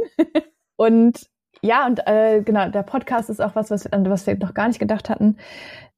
und 0.77 1.27
ja, 1.63 1.85
und 1.85 2.07
äh, 2.07 2.41
genau, 2.41 2.69
der 2.69 2.81
Podcast 2.83 3.29
ist 3.29 3.39
auch 3.39 3.55
was, 3.55 3.69
was, 3.69 3.87
was 3.91 4.25
wir 4.25 4.35
noch 4.37 4.53
gar 4.53 4.67
nicht 4.67 4.79
gedacht 4.79 5.09
hatten 5.09 5.37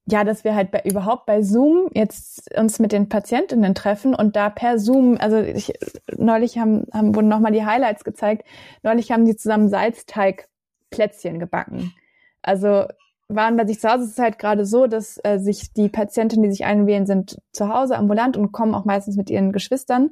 ja, 0.06 0.24
dass 0.24 0.44
wir 0.44 0.54
halt 0.54 0.72
bei, 0.72 0.82
überhaupt 0.84 1.26
bei 1.26 1.42
Zoom 1.42 1.90
jetzt 1.94 2.54
uns 2.58 2.80
mit 2.80 2.92
den 2.92 3.08
Patientinnen 3.08 3.74
treffen 3.74 4.14
und 4.14 4.36
da 4.36 4.50
per 4.50 4.78
Zoom, 4.78 5.18
also 5.18 5.38
ich, 5.38 5.74
neulich 6.18 6.58
haben, 6.58 6.86
haben 6.94 7.16
wurden 7.16 7.30
nochmal 7.30 7.54
die 7.54 7.66
Highlights 7.66 8.04
gezeigt. 8.04 8.46
Neulich 8.84 9.12
haben 9.12 9.26
die 9.26 9.36
zusammen 9.36 9.70
Salzteigplätzchen 9.70 11.40
gebacken. 11.40 11.94
Also 12.42 12.86
waren 13.30 13.56
bei 13.56 13.66
sich 13.66 13.80
zu 13.80 13.90
Hause. 13.90 14.04
Es 14.04 14.12
ist 14.12 14.20
halt 14.20 14.40
gerade 14.40 14.66
so, 14.66 14.88
dass 14.88 15.20
äh, 15.24 15.40
sich 15.40 15.74
die 15.74 15.90
Patientinnen, 15.90 16.44
die 16.44 16.52
sich 16.52 16.66
einwählen, 16.66 17.06
sind 17.06 17.40
zu 17.54 17.70
Hause 17.70 17.98
ambulant 17.98 18.36
und 18.36 18.52
kommen 18.52 18.76
auch 18.76 18.86
meistens 18.86 19.16
mit 19.16 19.30
ihren 19.30 19.54
Geschwistern. 19.54 20.12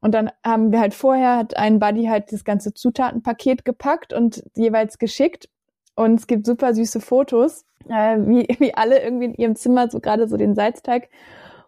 Und 0.00 0.12
dann 0.12 0.30
haben 0.44 0.70
wir 0.70 0.80
halt 0.80 0.92
vorher, 0.92 1.38
hat 1.38 1.56
ein 1.56 1.78
Buddy 1.78 2.04
halt 2.04 2.30
das 2.30 2.44
ganze 2.44 2.74
Zutatenpaket 2.74 3.64
gepackt 3.64 4.12
und 4.12 4.44
jeweils 4.54 4.98
geschickt. 4.98 5.48
Und 5.94 6.18
es 6.18 6.26
gibt 6.26 6.46
super 6.46 6.74
süße 6.74 7.00
Fotos 7.00 7.64
äh, 7.88 8.16
wie, 8.18 8.46
wie 8.58 8.74
alle 8.74 9.02
irgendwie 9.02 9.26
in 9.26 9.34
ihrem 9.34 9.56
Zimmer 9.56 9.90
so 9.90 10.00
gerade 10.00 10.28
so 10.28 10.36
den 10.36 10.54
Salzteig 10.54 11.08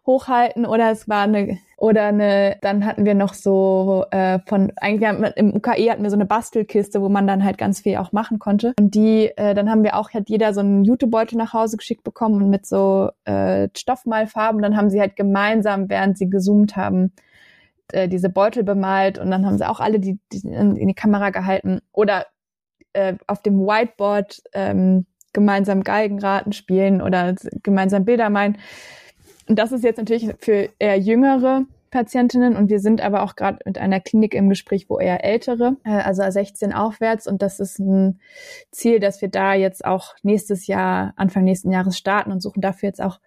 hochhalten. 0.07 0.67
Oder 0.67 0.91
es 0.91 1.09
war 1.09 1.23
eine 1.23 1.59
oder 1.79 2.05
eine 2.05 2.57
dann 2.62 2.87
hatten 2.87 3.05
wir 3.05 3.15
noch 3.15 3.35
so 3.35 4.07
äh, 4.11 4.39
von 4.47 4.73
eigentlich 4.77 5.09
haben, 5.09 5.25
im 5.25 5.55
UKE 5.55 5.91
hatten 5.91 6.03
wir 6.03 6.11
so 6.11 6.17
eine 6.17 6.25
Bastelkiste, 6.25 7.03
wo 7.03 7.09
man 7.09 7.27
dann 7.27 7.45
halt 7.45 7.59
ganz 7.59 7.81
viel 7.81 7.97
auch 7.97 8.12
machen 8.12 8.39
konnte. 8.39 8.73
Und 8.79 8.95
die 8.95 9.27
äh, 9.37 9.55
dann 9.55 9.71
haben 9.71 9.83
wir 9.83 9.97
auch 9.97 10.11
hat 10.11 10.29
jeder 10.29 10.55
so 10.55 10.61
einen 10.61 10.85
Jutebeutel 10.85 11.37
nach 11.37 11.53
Hause 11.53 11.77
geschickt 11.77 12.03
bekommen 12.03 12.43
und 12.43 12.51
mit 12.51 12.67
so 12.67 13.11
äh, 13.25 13.69
Stoffmalfarben. 13.77 14.62
Dann 14.62 14.77
haben 14.77 14.91
sie 14.91 15.01
halt 15.01 15.17
gemeinsam 15.17 15.91
während 15.91 16.17
sie 16.17 16.31
gezoomt 16.31 16.77
haben 16.77 17.12
äh, 17.93 18.09
diese 18.09 18.31
Beutel 18.31 18.62
bemalt. 18.65 19.19
Und 19.19 19.31
dann 19.31 19.45
haben 19.45 19.59
sie 19.59 19.69
auch 19.69 19.81
alle 19.81 20.01
die, 20.01 20.19
die 20.33 20.47
in, 20.49 20.77
in 20.77 20.89
die 20.89 20.95
Kamera 20.95 21.31
gehalten. 21.31 21.81
Oder 21.93 22.27
äh, 22.97 23.17
auf 23.27 23.43
dem 23.43 23.61
Whiteboard 23.61 24.43
ähm, 24.55 25.07
gemeinsam 25.33 25.83
Geigenraten 25.83 26.53
spielen 26.53 27.03
oder 27.03 27.35
gemeinsam 27.63 28.05
Bilder 28.05 28.31
malen. 28.31 28.57
Und 29.49 29.59
das 29.59 29.71
ist 29.71 29.85
jetzt 29.85 29.99
natürlich 29.99 30.31
für 30.39 30.71
eher 30.79 30.99
jüngere 30.99 31.67
Patientinnen 31.91 32.57
und 32.57 32.69
wir 32.69 32.81
sind 32.81 33.01
aber 33.01 33.23
auch 33.23 33.37
gerade 33.37 33.59
mit 33.65 33.79
einer 33.79 34.01
Klinik 34.01 34.35
im 34.35 34.49
Gespräch, 34.49 34.87
wo 34.89 34.99
eher 34.99 35.25
ältere, 35.25 35.77
äh, 35.85 35.91
also 35.91 36.29
16 36.29 36.73
aufwärts 36.73 37.27
und 37.27 37.43
das 37.43 37.61
ist 37.61 37.79
ein 37.79 38.21
Ziel, 38.71 38.99
dass 38.99 39.23
wir 39.23 39.29
da 39.29 39.55
jetzt 39.55 39.85
auch 39.85 40.15
nächstes 40.23 40.67
Jahr, 40.67 41.13
Anfang 41.17 41.45
nächsten 41.45 41.71
Jahres 41.71 41.97
starten 41.97 42.33
und 42.33 42.43
suchen 42.43 42.61
dafür 42.61 42.89
jetzt 42.89 43.01
auch 43.01 43.21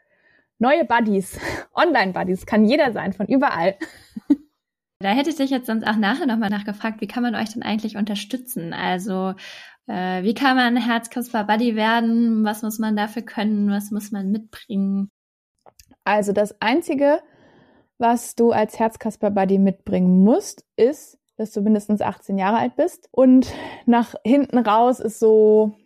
neue 0.57 0.83
Buddies, 0.83 1.39
Online-Buddies, 1.73 2.45
kann 2.45 2.65
jeder 2.65 2.91
sein, 2.91 3.13
von 3.13 3.27
überall. 3.27 3.75
Da 5.01 5.11
hätte 5.11 5.29
ich 5.29 5.37
dich 5.37 5.49
jetzt 5.49 5.67
sonst 5.67 5.87
auch 5.87 5.95
nachher 5.95 6.25
nochmal 6.25 6.49
nachgefragt, 6.49 6.99
wie 6.99 7.07
kann 7.07 7.23
man 7.23 7.33
euch 7.33 7.53
denn 7.53 7.63
eigentlich 7.63 7.95
unterstützen? 7.95 8.73
Also 8.73 9.33
äh, 9.87 10.23
wie 10.23 10.33
kann 10.33 10.57
man 10.57 10.75
Herzkasper 10.75 11.45
Buddy 11.45 11.77
werden? 11.77 12.43
Was 12.43 12.63
muss 12.63 12.79
man 12.79 12.97
dafür 12.97 13.21
können? 13.21 13.69
Was 13.69 13.91
muss 13.91 14.11
man 14.11 14.29
mitbringen? 14.29 15.09
Also 16.03 16.33
das 16.33 16.61
Einzige, 16.61 17.21
was 17.97 18.35
du 18.35 18.51
als 18.51 18.77
Herzkasper 18.77 19.31
Buddy 19.31 19.57
mitbringen 19.57 20.21
musst, 20.21 20.65
ist, 20.75 21.17
dass 21.37 21.51
du 21.51 21.61
mindestens 21.61 22.01
18 22.01 22.37
Jahre 22.37 22.57
alt 22.57 22.75
bist. 22.75 23.07
Und 23.11 23.53
nach 23.85 24.15
hinten 24.25 24.57
raus 24.57 24.99
ist 24.99 25.19
so 25.19 25.77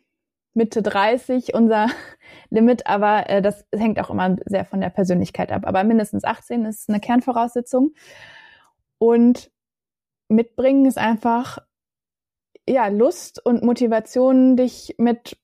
Mitte 0.56 0.82
30 0.82 1.54
unser 1.54 1.88
Limit, 2.50 2.88
aber 2.88 3.30
äh, 3.30 3.44
das 3.44 3.64
hängt 3.72 4.00
auch 4.00 4.10
immer 4.10 4.38
sehr 4.46 4.66
von 4.66 4.82
der 4.82 4.90
Persönlichkeit 4.90 5.52
ab. 5.52 5.68
Aber 5.68 5.84
mindestens 5.84 6.24
18 6.24 6.66
ist 6.66 6.90
eine 6.90 7.00
Kernvoraussetzung. 7.00 7.92
Und 9.04 9.52
mitbringen 10.30 10.86
ist 10.86 10.98
einfach 10.98 11.58
ja 12.66 12.88
Lust 12.88 13.46
und 13.46 13.62
Motivation, 13.62 14.56
dich 14.56 14.96
mit 14.98 15.38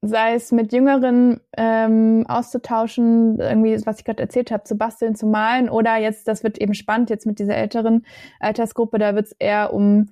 sei 0.00 0.36
es 0.36 0.52
mit 0.52 0.72
Jüngeren 0.72 1.42
ähm, 1.54 2.24
auszutauschen, 2.26 3.38
irgendwie, 3.38 3.78
was 3.84 3.98
ich 3.98 4.06
gerade 4.06 4.22
erzählt 4.22 4.50
habe, 4.50 4.64
zu 4.64 4.76
basteln, 4.76 5.14
zu 5.14 5.26
malen, 5.26 5.68
oder 5.68 5.98
jetzt, 5.98 6.26
das 6.26 6.42
wird 6.44 6.56
eben 6.56 6.72
spannend, 6.72 7.10
jetzt 7.10 7.26
mit 7.26 7.38
dieser 7.38 7.56
älteren 7.56 8.06
Altersgruppe, 8.40 8.98
da 8.98 9.14
wird 9.14 9.26
es 9.26 9.36
eher 9.38 9.74
um 9.74 10.08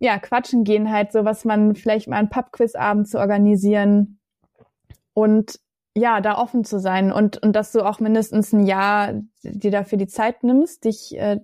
ja, 0.00 0.18
Quatschen 0.18 0.64
gehen, 0.64 0.90
halt 0.90 1.12
so, 1.12 1.24
was 1.24 1.44
man 1.44 1.76
vielleicht 1.76 2.08
mal 2.08 2.16
einen 2.16 2.28
Pubquizabend 2.28 3.08
zu 3.08 3.20
organisieren. 3.20 4.18
Und 5.14 5.60
ja, 5.96 6.20
da 6.20 6.38
offen 6.38 6.64
zu 6.64 6.80
sein 6.80 7.12
und, 7.12 7.42
und 7.42 7.54
dass 7.54 7.72
du 7.72 7.82
auch 7.82 8.00
mindestens 8.00 8.52
ein 8.52 8.66
Jahr 8.66 9.14
dir 9.42 9.70
dafür 9.70 9.98
die 9.98 10.08
Zeit 10.08 10.42
nimmst, 10.42 10.84
dich 10.84 11.16
äh, 11.16 11.40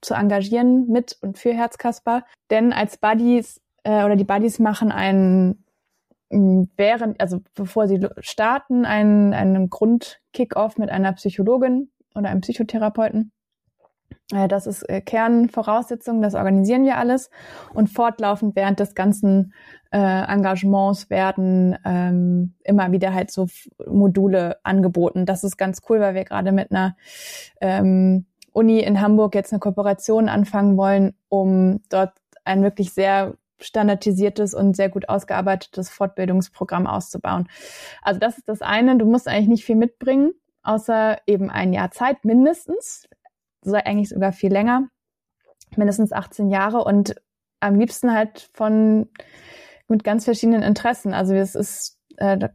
zu 0.00 0.14
engagieren 0.14 0.88
mit 0.88 1.16
und 1.20 1.38
für 1.38 1.52
Herzkasper. 1.52 2.24
Denn 2.50 2.72
als 2.72 2.98
Buddies 2.98 3.60
äh, 3.84 4.04
oder 4.04 4.16
die 4.16 4.24
Buddies 4.24 4.58
machen 4.58 4.90
einen 4.90 5.64
während, 6.30 7.20
also 7.20 7.40
bevor 7.54 7.88
sie 7.88 8.06
starten, 8.18 8.84
einen, 8.84 9.32
einen 9.32 9.70
Grund-Kick-Off 9.70 10.76
mit 10.76 10.90
einer 10.90 11.12
Psychologin 11.14 11.90
oder 12.14 12.28
einem 12.28 12.42
Psychotherapeuten. 12.42 13.32
Äh, 14.32 14.48
das 14.48 14.66
ist 14.66 14.82
äh, 14.88 15.00
Kernvoraussetzung, 15.00 16.22
das 16.22 16.34
organisieren 16.34 16.84
wir 16.84 16.98
alles. 16.98 17.30
Und 17.74 17.88
fortlaufend 17.88 18.56
während 18.56 18.80
des 18.80 18.94
ganzen 18.94 19.52
äh, 19.90 19.98
Engagements 19.98 21.08
werden 21.10 21.76
ähm, 21.84 22.54
immer 22.64 22.92
wieder 22.92 23.14
halt 23.14 23.30
so 23.30 23.46
Module 23.86 24.58
angeboten. 24.62 25.26
Das 25.26 25.44
ist 25.44 25.56
ganz 25.56 25.80
cool, 25.88 26.00
weil 26.00 26.14
wir 26.14 26.24
gerade 26.24 26.52
mit 26.52 26.70
einer 26.70 26.96
ähm, 27.60 28.26
Uni 28.52 28.80
in 28.80 29.00
Hamburg 29.00 29.34
jetzt 29.34 29.52
eine 29.52 29.60
Kooperation 29.60 30.28
anfangen 30.28 30.76
wollen, 30.76 31.14
um 31.28 31.80
dort 31.88 32.12
ein 32.44 32.62
wirklich 32.62 32.92
sehr 32.92 33.34
standardisiertes 33.60 34.54
und 34.54 34.76
sehr 34.76 34.88
gut 34.88 35.08
ausgearbeitetes 35.08 35.90
Fortbildungsprogramm 35.90 36.86
auszubauen. 36.86 37.48
Also 38.02 38.20
das 38.20 38.38
ist 38.38 38.48
das 38.48 38.62
eine. 38.62 38.96
Du 38.98 39.06
musst 39.06 39.26
eigentlich 39.26 39.48
nicht 39.48 39.64
viel 39.64 39.76
mitbringen, 39.76 40.32
außer 40.62 41.18
eben 41.26 41.50
ein 41.50 41.72
Jahr 41.72 41.90
Zeit 41.90 42.24
mindestens 42.24 43.08
eigentlich 43.74 44.08
sogar 44.08 44.32
viel 44.32 44.52
länger, 44.52 44.88
mindestens 45.76 46.12
18 46.12 46.48
Jahre 46.48 46.84
und 46.84 47.14
am 47.60 47.76
liebsten 47.76 48.12
halt 48.12 48.50
von 48.52 49.08
mit 49.88 50.04
ganz 50.04 50.24
verschiedenen 50.24 50.62
Interessen. 50.62 51.14
Also 51.14 51.34
es 51.34 51.54
ist, 51.54 51.98
äh, 52.16 52.48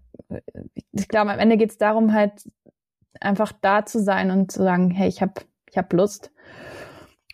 ich 0.91 1.07
glaube, 1.07 1.31
am 1.31 1.39
Ende 1.39 1.57
geht 1.57 1.71
es 1.71 1.77
darum, 1.77 2.13
halt 2.13 2.33
einfach 3.19 3.51
da 3.61 3.85
zu 3.85 3.99
sein 3.99 4.31
und 4.31 4.51
zu 4.51 4.63
sagen, 4.63 4.91
hey, 4.91 5.07
ich 5.07 5.21
habe 5.21 5.33
ich 5.69 5.77
hab 5.77 5.91
Lust. 5.93 6.31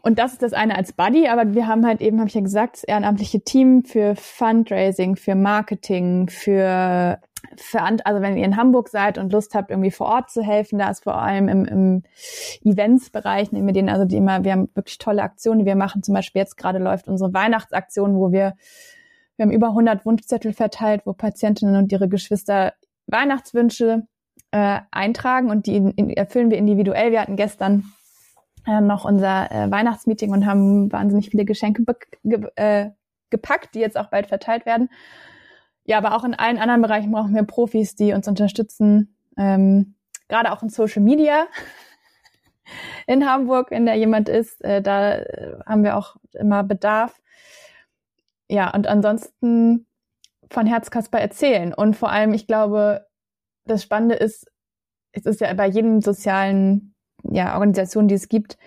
Und 0.01 0.17
das 0.17 0.31
ist 0.31 0.41
das 0.41 0.53
eine 0.53 0.77
als 0.77 0.93
Buddy, 0.93 1.27
aber 1.27 1.53
wir 1.53 1.67
haben 1.67 1.85
halt 1.85 1.99
eben, 1.99 2.19
habe 2.19 2.29
ich 2.29 2.35
ja 2.35 2.41
gesagt, 2.41 2.77
das 2.77 2.83
ehrenamtliche 2.85 3.41
Team 3.41 3.83
für 3.83 4.15
Fundraising, 4.15 5.17
für 5.17 5.35
Marketing, 5.35 6.29
für 6.29 6.49
für, 7.09 7.19
also 8.03 8.21
wenn 8.21 8.37
ihr 8.37 8.45
in 8.45 8.57
Hamburg 8.57 8.89
seid 8.89 9.17
und 9.17 9.31
Lust 9.31 9.55
habt, 9.55 9.71
irgendwie 9.71 9.91
vor 9.91 10.07
Ort 10.07 10.29
zu 10.29 10.41
helfen, 10.41 10.79
da 10.79 10.89
ist 10.89 11.03
vor 11.03 11.15
allem 11.15 11.47
im, 11.47 11.65
im 11.65 12.03
Events-Bereich, 12.63 13.51
nehmen 13.51 13.67
wir 13.67 13.73
den, 13.73 13.89
also 13.89 14.05
die 14.05 14.17
immer, 14.17 14.43
wir 14.43 14.51
haben 14.51 14.69
wirklich 14.73 14.97
tolle 14.97 15.23
Aktionen, 15.23 15.59
die 15.59 15.65
wir 15.65 15.75
machen. 15.75 16.03
Zum 16.03 16.13
Beispiel 16.13 16.41
jetzt 16.41 16.57
gerade 16.57 16.79
läuft 16.79 17.07
unsere 17.07 17.33
Weihnachtsaktion, 17.33 18.15
wo 18.15 18.31
wir, 18.31 18.55
wir 19.37 19.45
haben 19.45 19.51
über 19.51 19.67
100 19.69 20.05
Wunschzettel 20.05 20.53
verteilt, 20.53 21.01
wo 21.05 21.13
Patientinnen 21.13 21.75
und 21.75 21.91
ihre 21.91 22.09
Geschwister 22.09 22.73
Weihnachtswünsche 23.07 24.03
äh, 24.51 24.79
eintragen 24.91 25.49
und 25.49 25.65
die 25.65 25.77
in, 25.77 26.09
erfüllen 26.09 26.51
wir 26.51 26.57
individuell. 26.57 27.11
Wir 27.11 27.21
hatten 27.21 27.35
gestern 27.35 27.85
äh, 28.67 28.81
noch 28.81 29.05
unser 29.05 29.51
äh, 29.51 29.71
Weihnachtsmeeting 29.71 30.31
und 30.31 30.45
haben 30.45 30.91
wahnsinnig 30.91 31.29
viele 31.29 31.45
Geschenke 31.45 31.83
ge 32.23 32.47
äh, 32.55 32.89
gepackt, 33.29 33.75
die 33.75 33.79
jetzt 33.79 33.97
auch 33.97 34.09
bald 34.09 34.27
verteilt 34.27 34.65
werden 34.65 34.89
ja, 35.89 35.97
aber 35.97 36.15
auch 36.15 36.23
in 36.23 36.35
allen 36.35 36.59
anderen 36.59 36.83
Bereichen 36.83 37.11
brauchen 37.11 37.33
wir 37.33 37.41
Profis, 37.41 37.95
die 37.95 38.13
uns 38.13 38.27
unterstützen. 38.27 39.15
Ähm, 39.37 39.95
Gerade 40.27 40.51
auch 40.51 40.61
in 40.61 40.69
Social 40.69 41.01
Media 41.01 41.47
in 43.07 43.27
Hamburg, 43.27 43.71
wenn 43.71 43.87
da 43.87 43.95
jemand 43.95 44.29
ist, 44.29 44.63
äh, 44.63 44.83
da 44.83 45.15
äh, 45.15 45.57
haben 45.65 45.83
wir 45.83 45.97
auch 45.97 46.17
immer 46.33 46.63
Bedarf. 46.63 47.19
Ja, 48.47 48.71
und 48.71 48.85
ansonsten 48.85 49.87
von 50.51 50.67
Herzkasper 50.67 51.19
erzählen. 51.19 51.73
Und 51.73 51.95
vor 51.95 52.11
allem, 52.11 52.35
ich 52.35 52.45
glaube, 52.45 53.07
das 53.65 53.81
Spannende 53.81 54.13
ist, 54.13 54.45
es 55.11 55.25
ist 55.25 55.41
ja 55.41 55.51
bei 55.55 55.67
jedem 55.67 56.01
sozialen 56.01 56.93
ja, 57.23 57.55
Organisation, 57.55 58.07
die 58.07 58.13
es 58.13 58.29
gibt, 58.29 58.59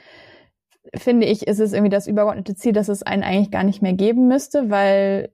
finde 0.93 1.29
ich, 1.29 1.47
ist 1.47 1.61
es 1.61 1.73
irgendwie 1.73 1.91
das 1.91 2.09
übergeordnete 2.09 2.57
Ziel, 2.57 2.73
dass 2.73 2.89
es 2.89 3.05
einen 3.05 3.23
eigentlich 3.23 3.53
gar 3.53 3.63
nicht 3.63 3.81
mehr 3.81 3.93
geben 3.93 4.27
müsste, 4.27 4.71
weil 4.71 5.33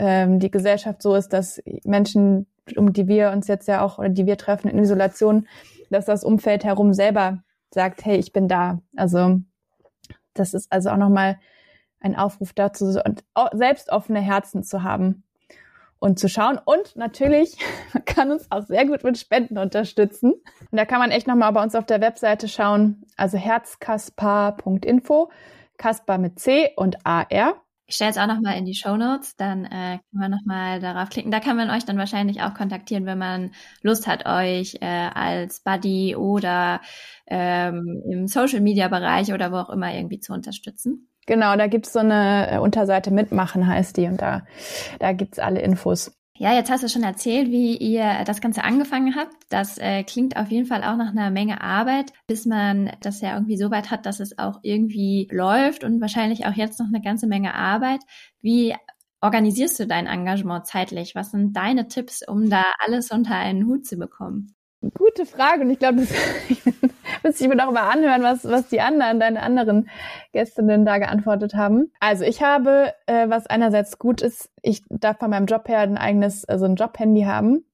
ähm, 0.00 0.38
die 0.38 0.50
Gesellschaft 0.50 1.02
so 1.02 1.14
ist, 1.14 1.28
dass 1.34 1.62
Menschen, 1.84 2.46
um 2.74 2.94
die 2.94 3.06
wir 3.06 3.30
uns 3.32 3.48
jetzt 3.48 3.68
ja 3.68 3.82
auch 3.82 3.98
oder 3.98 4.08
die 4.08 4.24
wir 4.24 4.38
treffen 4.38 4.68
in 4.68 4.78
Isolation, 4.78 5.46
dass 5.90 6.06
das 6.06 6.24
Umfeld 6.24 6.64
herum 6.64 6.94
selber 6.94 7.42
sagt, 7.70 8.04
hey, 8.04 8.16
ich 8.16 8.32
bin 8.32 8.48
da. 8.48 8.80
Also 8.96 9.40
das 10.32 10.54
ist 10.54 10.72
also 10.72 10.88
auch 10.88 10.96
nochmal 10.96 11.38
ein 12.00 12.16
Aufruf 12.16 12.54
dazu, 12.54 12.98
selbst 13.52 13.92
offene 13.92 14.20
Herzen 14.20 14.62
zu 14.62 14.82
haben 14.82 15.22
und 15.98 16.18
zu 16.18 16.30
schauen. 16.30 16.58
Und 16.64 16.96
natürlich, 16.96 17.58
man 17.92 18.04
kann 18.06 18.32
uns 18.32 18.50
auch 18.50 18.64
sehr 18.64 18.86
gut 18.86 19.04
mit 19.04 19.18
Spenden 19.18 19.58
unterstützen. 19.58 20.32
Und 20.32 20.78
da 20.78 20.86
kann 20.86 21.00
man 21.00 21.10
echt 21.10 21.26
nochmal 21.26 21.52
bei 21.52 21.62
uns 21.62 21.74
auf 21.74 21.84
der 21.84 22.00
Webseite 22.00 22.48
schauen, 22.48 23.04
also 23.18 23.36
herzkaspar.info, 23.36 25.30
Kaspar 25.76 26.16
mit 26.16 26.38
C 26.38 26.72
und 26.76 27.04
AR. 27.04 27.60
Ich 27.90 27.96
stelle 27.96 28.12
es 28.12 28.18
auch 28.18 28.28
nochmal 28.28 28.56
in 28.56 28.64
die 28.64 28.74
Show 28.74 28.96
Notes, 28.96 29.34
dann 29.34 29.64
äh, 29.64 29.98
kann 29.98 30.00
man 30.12 30.30
nochmal 30.30 30.78
darauf 30.78 31.08
klicken. 31.08 31.32
Da 31.32 31.40
kann 31.40 31.56
man 31.56 31.70
euch 31.70 31.84
dann 31.84 31.98
wahrscheinlich 31.98 32.40
auch 32.40 32.54
kontaktieren, 32.54 33.04
wenn 33.04 33.18
man 33.18 33.50
Lust 33.82 34.06
hat, 34.06 34.26
euch 34.26 34.76
äh, 34.80 34.86
als 34.86 35.58
Buddy 35.58 36.14
oder 36.14 36.82
ähm, 37.26 38.00
im 38.08 38.28
Social 38.28 38.60
Media 38.60 38.86
Bereich 38.86 39.32
oder 39.32 39.50
wo 39.50 39.56
auch 39.56 39.70
immer 39.70 39.92
irgendwie 39.92 40.20
zu 40.20 40.32
unterstützen. 40.32 41.08
Genau, 41.26 41.56
da 41.56 41.66
gibt's 41.66 41.92
so 41.92 41.98
eine 41.98 42.52
äh, 42.52 42.58
Unterseite 42.58 43.10
mitmachen 43.10 43.66
heißt 43.66 43.96
die 43.96 44.06
und 44.06 44.22
da, 44.22 44.42
da 45.00 45.12
gibt's 45.12 45.40
alle 45.40 45.60
Infos. 45.60 46.12
Ja, 46.42 46.54
jetzt 46.54 46.70
hast 46.70 46.82
du 46.82 46.88
schon 46.88 47.02
erzählt, 47.02 47.50
wie 47.50 47.76
ihr 47.76 48.24
das 48.24 48.40
Ganze 48.40 48.64
angefangen 48.64 49.14
habt. 49.14 49.34
Das 49.50 49.76
äh, 49.76 50.04
klingt 50.04 50.38
auf 50.38 50.50
jeden 50.50 50.64
Fall 50.64 50.82
auch 50.82 50.96
nach 50.96 51.10
einer 51.10 51.30
Menge 51.30 51.60
Arbeit, 51.60 52.14
bis 52.26 52.46
man 52.46 52.90
das 53.02 53.20
ja 53.20 53.34
irgendwie 53.34 53.58
so 53.58 53.70
weit 53.70 53.90
hat, 53.90 54.06
dass 54.06 54.20
es 54.20 54.38
auch 54.38 54.58
irgendwie 54.62 55.28
läuft 55.30 55.84
und 55.84 56.00
wahrscheinlich 56.00 56.46
auch 56.46 56.54
jetzt 56.54 56.80
noch 56.80 56.86
eine 56.86 57.02
ganze 57.02 57.26
Menge 57.26 57.52
Arbeit. 57.54 58.00
Wie 58.40 58.74
organisierst 59.20 59.80
du 59.80 59.86
dein 59.86 60.06
Engagement 60.06 60.66
zeitlich? 60.66 61.14
Was 61.14 61.30
sind 61.30 61.54
deine 61.54 61.88
Tipps, 61.88 62.26
um 62.26 62.48
da 62.48 62.64
alles 62.78 63.10
unter 63.10 63.34
einen 63.36 63.66
Hut 63.66 63.84
zu 63.84 63.98
bekommen? 63.98 64.54
Gute 64.94 65.26
Frage 65.26 65.62
und 65.62 65.70
ich 65.70 65.78
glaube, 65.78 66.00
das 66.00 66.08
müsste 67.22 67.44
ich 67.44 67.48
mir 67.48 67.56
doch 67.56 67.70
mal 67.70 67.90
anhören, 67.90 68.22
was, 68.22 68.44
was 68.44 68.68
die 68.68 68.80
anderen, 68.80 69.20
deine 69.20 69.42
anderen 69.42 69.90
Gästinnen 70.32 70.86
da 70.86 70.96
geantwortet 70.96 71.54
haben. 71.54 71.92
Also 72.00 72.24
ich 72.24 72.42
habe, 72.42 72.94
äh, 73.06 73.28
was 73.28 73.46
einerseits 73.46 73.98
gut 73.98 74.22
ist, 74.22 74.50
ich 74.62 74.82
darf 74.88 75.18
von 75.18 75.30
meinem 75.30 75.46
Job 75.46 75.68
her 75.68 75.80
ein 75.80 75.98
eigenes, 75.98 76.46
also 76.46 76.64
ein 76.64 76.76
Jobhandy 76.76 77.22
haben. 77.22 77.66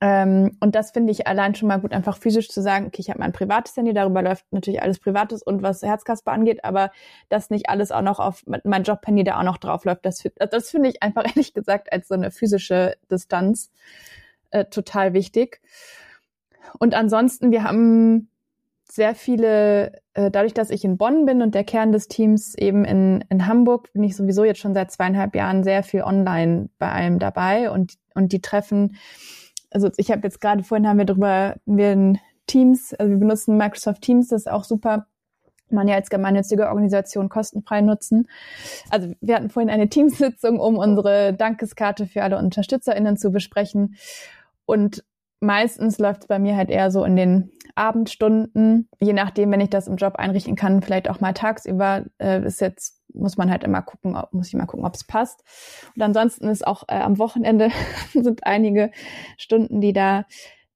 Ähm, 0.00 0.56
und 0.60 0.74
das 0.74 0.90
finde 0.90 1.10
ich 1.10 1.26
allein 1.26 1.54
schon 1.54 1.68
mal 1.68 1.80
gut, 1.80 1.92
einfach 1.92 2.18
physisch 2.18 2.48
zu 2.48 2.62
sagen, 2.62 2.86
okay, 2.86 3.00
ich 3.00 3.10
habe 3.10 3.18
mein 3.18 3.32
privates 3.32 3.76
Handy, 3.76 3.92
darüber 3.92 4.22
läuft 4.22 4.44
natürlich 4.52 4.82
alles 4.82 4.98
Privates 4.98 5.42
und 5.42 5.62
was 5.62 5.82
Herzkasper 5.82 6.32
angeht, 6.32 6.64
aber 6.64 6.92
dass 7.28 7.48
nicht 7.50 7.68
alles 7.70 7.92
auch 7.92 8.02
noch 8.02 8.20
auf 8.20 8.42
mein 8.46 8.82
Jobhandy 8.82 9.24
da 9.24 9.38
auch 9.38 9.42
noch 9.42 9.56
drauf 9.56 9.84
läuft, 9.84 10.04
das, 10.04 10.22
das 10.50 10.70
finde 10.70 10.90
ich 10.90 11.02
einfach 11.02 11.24
ehrlich 11.28 11.54
gesagt 11.54 11.92
als 11.92 12.08
so 12.08 12.14
eine 12.14 12.30
physische 12.30 12.96
Distanz 13.10 13.70
äh, 14.50 14.66
total 14.66 15.12
wichtig. 15.14 15.60
Und 16.78 16.94
ansonsten, 16.94 17.50
wir 17.50 17.64
haben 17.64 18.28
sehr 18.88 19.14
viele, 19.14 20.00
äh, 20.14 20.30
dadurch, 20.30 20.54
dass 20.54 20.70
ich 20.70 20.84
in 20.84 20.96
Bonn 20.96 21.26
bin 21.26 21.42
und 21.42 21.54
der 21.54 21.64
Kern 21.64 21.92
des 21.92 22.08
Teams 22.08 22.54
eben 22.56 22.84
in, 22.84 23.24
in 23.28 23.46
Hamburg, 23.46 23.92
bin 23.92 24.04
ich 24.04 24.16
sowieso 24.16 24.44
jetzt 24.44 24.60
schon 24.60 24.74
seit 24.74 24.92
zweieinhalb 24.92 25.34
Jahren 25.34 25.64
sehr 25.64 25.82
viel 25.82 26.02
online 26.02 26.68
bei 26.78 26.90
allem 26.90 27.18
dabei 27.18 27.70
und, 27.70 27.94
und 28.14 28.32
die 28.32 28.40
Treffen 28.40 28.96
also 29.76 29.90
ich 29.98 30.10
habe 30.10 30.22
jetzt 30.24 30.40
gerade 30.40 30.62
vorhin 30.62 30.88
haben 30.88 30.96
wir 30.96 31.04
darüber, 31.04 31.56
wir 31.66 31.92
in 31.92 32.18
Teams, 32.46 32.94
also 32.94 33.10
wir 33.10 33.18
benutzen 33.18 33.58
Microsoft 33.58 34.00
Teams, 34.00 34.28
das 34.28 34.42
ist 34.42 34.50
auch 34.50 34.64
super, 34.64 35.06
man 35.68 35.86
ja 35.86 35.96
als 35.96 36.08
gemeinnützige 36.08 36.68
Organisation 36.68 37.28
kostenfrei 37.28 37.80
nutzen. 37.80 38.28
Also 38.88 39.12
wir 39.20 39.34
hatten 39.34 39.50
vorhin 39.50 39.68
eine 39.68 39.88
Teamsitzung, 39.90 40.60
um 40.60 40.78
unsere 40.78 41.34
Dankeskarte 41.34 42.06
für 42.06 42.22
alle 42.22 42.38
UnterstützerInnen 42.38 43.18
zu 43.18 43.30
besprechen. 43.30 43.96
Und 44.64 45.04
meistens 45.40 45.98
läuft 45.98 46.22
es 46.22 46.26
bei 46.28 46.38
mir 46.38 46.56
halt 46.56 46.70
eher 46.70 46.90
so 46.90 47.04
in 47.04 47.16
den 47.16 47.52
Abendstunden, 47.74 48.88
je 49.00 49.12
nachdem, 49.12 49.52
wenn 49.52 49.60
ich 49.60 49.70
das 49.70 49.86
im 49.86 49.96
Job 49.96 50.16
einrichten 50.16 50.56
kann, 50.56 50.82
vielleicht 50.82 51.10
auch 51.10 51.20
mal 51.20 51.34
tagsüber, 51.34 52.04
äh, 52.18 52.42
ist 52.44 52.60
jetzt 52.60 53.02
muss 53.12 53.36
man 53.36 53.50
halt 53.50 53.64
immer 53.64 53.82
gucken, 53.82 54.16
ob, 54.16 54.32
muss 54.32 54.48
ich 54.48 54.54
mal 54.54 54.66
gucken, 54.66 54.86
ob 54.86 54.94
es 54.94 55.04
passt. 55.04 55.42
Und 55.94 56.02
ansonsten 56.02 56.48
ist 56.48 56.66
auch 56.66 56.84
äh, 56.88 56.96
am 56.96 57.18
Wochenende 57.18 57.70
sind 58.12 58.46
einige 58.46 58.90
Stunden, 59.38 59.80
die 59.80 59.92
da 59.92 60.26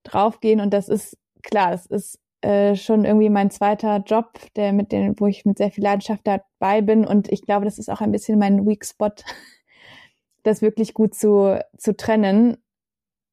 draufgehen. 0.03 0.61
Und 0.61 0.73
das 0.73 0.88
ist 0.88 1.18
klar, 1.42 1.73
es 1.73 1.87
ist 1.87 2.18
äh, 2.40 2.75
schon 2.75 3.05
irgendwie 3.05 3.29
mein 3.29 3.51
zweiter 3.51 4.03
Job, 4.07 4.38
der 4.57 4.73
mit 4.73 4.92
den, 4.92 5.18
wo 5.18 5.27
ich 5.27 5.44
mit 5.44 5.59
sehr 5.59 5.70
viel 5.70 5.85
Leidenschaft 5.85 6.27
dabei 6.27 6.81
bin. 6.81 7.07
Und 7.07 7.31
ich 7.31 7.42
glaube, 7.42 7.64
das 7.64 7.79
ist 7.79 7.90
auch 7.90 8.01
ein 8.01 8.12
bisschen 8.12 8.38
mein 8.38 8.66
Weak 8.66 8.85
Spot, 8.85 9.11
das 10.42 10.62
wirklich 10.62 10.94
gut 10.94 11.14
zu, 11.14 11.62
zu 11.77 11.96
trennen 11.96 12.57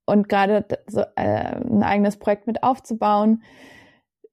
und 0.08 0.30
gerade 0.30 0.66
so, 0.88 1.02
äh, 1.16 1.56
ein 1.56 1.84
eigenes 1.84 2.18
Projekt 2.18 2.48
mit 2.48 2.64
aufzubauen 2.64 3.44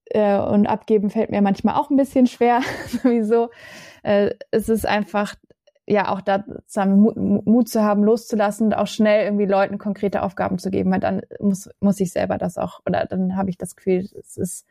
äh, 0.06 0.38
und 0.38 0.66
abgeben 0.66 1.10
fällt 1.10 1.30
mir 1.30 1.42
manchmal 1.42 1.74
auch 1.74 1.90
ein 1.90 1.96
bisschen 1.96 2.26
schwer, 2.26 2.60
sowieso 2.86 3.50
äh, 4.02 4.30
es 4.50 4.68
ist 4.70 4.86
einfach 4.86 5.34
ja 5.86 6.10
auch 6.10 6.22
da 6.22 6.44
Mut, 6.86 7.16
Mut 7.16 7.68
zu 7.68 7.82
haben, 7.82 8.04
loszulassen 8.04 8.68
und 8.68 8.74
auch 8.74 8.86
schnell 8.86 9.24
irgendwie 9.24 9.46
Leuten 9.46 9.76
konkrete 9.76 10.22
Aufgaben 10.22 10.58
zu 10.58 10.70
geben, 10.70 10.90
weil 10.90 11.00
dann 11.00 11.22
muss, 11.40 11.68
muss 11.80 12.00
ich 12.00 12.12
selber 12.12 12.38
das 12.38 12.56
auch, 12.56 12.80
oder 12.86 13.04
dann 13.04 13.36
habe 13.36 13.50
ich 13.50 13.58
das 13.58 13.76
Gefühl, 13.76 14.08
es 14.18 14.38
ist 14.38 14.66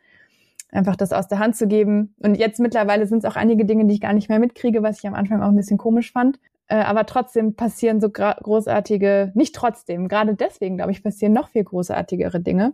einfach 0.71 0.95
das 0.95 1.13
aus 1.13 1.27
der 1.27 1.37
Hand 1.37 1.55
zu 1.55 1.67
geben. 1.67 2.15
Und 2.17 2.35
jetzt 2.35 2.59
mittlerweile 2.59 3.05
sind 3.05 3.19
es 3.19 3.25
auch 3.25 3.35
einige 3.35 3.65
Dinge, 3.65 3.85
die 3.85 3.93
ich 3.93 4.01
gar 4.01 4.13
nicht 4.13 4.29
mehr 4.29 4.39
mitkriege, 4.39 4.81
was 4.81 4.97
ich 4.99 5.07
am 5.07 5.13
Anfang 5.13 5.43
auch 5.43 5.49
ein 5.49 5.55
bisschen 5.55 5.77
komisch 5.77 6.11
fand. 6.11 6.39
Äh, 6.73 6.85
aber 6.85 7.05
trotzdem 7.05 7.55
passieren 7.55 8.01
so 8.01 8.09
großartige, 8.09 9.31
nicht 9.35 9.53
trotzdem, 9.53 10.07
gerade 10.07 10.33
deswegen, 10.33 10.75
glaube 10.77 10.91
ich, 10.91 11.03
passieren 11.03 11.31
noch 11.31 11.49
viel 11.49 11.63
großartigere 11.63 12.39
Dinge, 12.39 12.73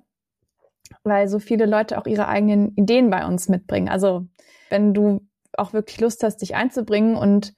weil 1.03 1.27
so 1.27 1.39
viele 1.39 1.65
Leute 1.65 1.97
auch 1.97 2.05
ihre 2.05 2.29
eigenen 2.29 2.73
Ideen 2.77 3.09
bei 3.09 3.25
uns 3.25 3.49
mitbringen. 3.49 3.89
Also 3.89 4.25
wenn 4.69 4.93
du 4.93 5.27
auch 5.51 5.73
wirklich 5.73 5.99
Lust 5.99 6.23
hast, 6.23 6.37
dich 6.37 6.55
einzubringen 6.55 7.17
und 7.17 7.53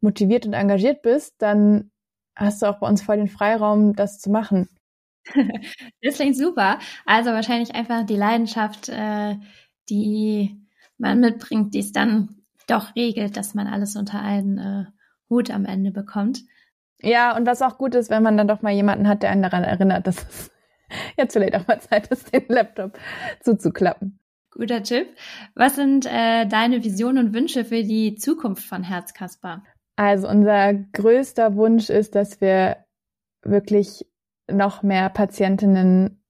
motiviert 0.00 0.46
und 0.46 0.54
engagiert 0.54 1.00
bist, 1.02 1.36
dann 1.38 1.92
hast 2.34 2.62
du 2.62 2.66
auch 2.66 2.80
bei 2.80 2.88
uns 2.88 3.00
voll 3.00 3.18
den 3.18 3.28
Freiraum, 3.28 3.94
das 3.94 4.18
zu 4.18 4.30
machen. 4.30 4.68
Das 6.02 6.16
klingt 6.16 6.36
super. 6.36 6.80
Also 7.06 7.30
wahrscheinlich 7.30 7.72
einfach 7.76 8.04
die 8.04 8.16
Leidenschaft, 8.16 8.88
äh, 8.88 9.36
die 9.88 10.60
man 10.98 11.20
mitbringt, 11.20 11.72
die 11.72 11.78
es 11.78 11.92
dann 11.92 12.42
doch 12.66 12.96
regelt, 12.96 13.36
dass 13.36 13.54
man 13.54 13.68
alles 13.68 13.94
unter 13.94 14.20
einen 14.20 14.58
äh, 14.58 14.84
Hut 15.34 15.50
am 15.50 15.64
Ende 15.64 15.90
bekommt. 15.90 16.42
Ja, 17.00 17.36
und 17.36 17.46
was 17.46 17.60
auch 17.60 17.76
gut 17.76 17.94
ist, 17.94 18.08
wenn 18.08 18.22
man 18.22 18.36
dann 18.36 18.48
doch 18.48 18.62
mal 18.62 18.72
jemanden 18.72 19.08
hat, 19.08 19.22
der 19.22 19.30
einen 19.30 19.42
daran 19.42 19.64
erinnert, 19.64 20.06
dass 20.06 20.16
es 20.16 20.50
jetzt 21.16 21.32
vielleicht 21.32 21.56
auch 21.56 21.66
mal 21.66 21.80
Zeit 21.80 22.06
ist, 22.08 22.32
den 22.32 22.44
Laptop 22.48 22.98
zuzuklappen. 23.40 24.20
Guter 24.50 24.84
Tipp. 24.84 25.08
Was 25.56 25.74
sind 25.74 26.06
äh, 26.06 26.46
deine 26.46 26.84
Visionen 26.84 27.26
und 27.26 27.34
Wünsche 27.34 27.64
für 27.64 27.82
die 27.82 28.14
Zukunft 28.14 28.64
von 28.64 28.84
Herzkasper? 28.84 29.64
Also 29.96 30.28
unser 30.28 30.74
größter 30.74 31.56
Wunsch 31.56 31.90
ist, 31.90 32.14
dass 32.14 32.40
wir 32.40 32.76
wirklich 33.42 34.06
noch 34.48 34.82
mehr 34.84 35.08
Patientinnen 35.08 36.22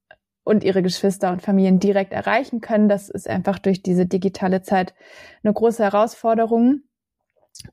und 0.43 0.65
ihre 0.65 0.83
Geschwister 0.83 1.33
und 1.33 1.43
Familien 1.43 1.81
direkt 1.81 2.13
erreichen 2.13 2.61
können. 2.61 2.89
Das 2.89 3.09
ist 3.09 3.29
einfach 3.29 3.59
durch 3.59 3.83
diese 3.83 4.07
digitale 4.07 4.63
Zeit 4.63 4.95
eine 5.43 5.53
große 5.53 5.83
Herausforderung. 5.83 6.83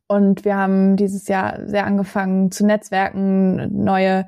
Und 0.08 0.46
wir 0.46 0.56
haben 0.56 0.96
dieses 0.96 1.28
Jahr 1.28 1.66
sehr 1.66 1.86
angefangen 1.86 2.52
zu 2.52 2.66
netzwerken, 2.66 3.84
neue 3.84 4.28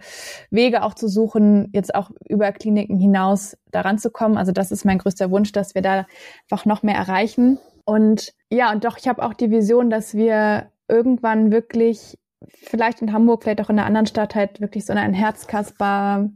Wege 0.49 0.83
auch 0.83 0.93
zu 0.93 1.07
suchen, 1.07 1.69
jetzt 1.73 1.93
auch 1.95 2.11
über 2.27 2.51
Kliniken 2.51 2.97
hinaus 2.97 3.57
daran 3.71 3.97
zu 3.97 4.09
kommen. 4.09 4.37
Also 4.37 4.51
das 4.51 4.71
ist 4.71 4.85
mein 4.85 4.97
größter 4.97 5.31
Wunsch, 5.31 5.51
dass 5.51 5.75
wir 5.75 5.81
da 5.81 6.05
einfach 6.49 6.65
noch 6.65 6.83
mehr 6.83 6.95
erreichen. 6.95 7.59
Und 7.85 8.33
ja, 8.49 8.71
und 8.71 8.83
doch, 8.83 8.97
ich 8.97 9.07
habe 9.07 9.23
auch 9.23 9.33
die 9.33 9.51
Vision, 9.51 9.89
dass 9.89 10.13
wir 10.13 10.71
irgendwann 10.87 11.51
wirklich, 11.51 12.17
vielleicht 12.47 13.01
in 13.01 13.13
Hamburg, 13.13 13.43
vielleicht 13.43 13.61
auch 13.61 13.69
in 13.69 13.77
einer 13.77 13.87
anderen 13.87 14.07
Stadt 14.07 14.35
halt 14.35 14.61
wirklich 14.61 14.85
so 14.85 14.93
ein 14.93 15.13
Herzkasper, 15.13 16.29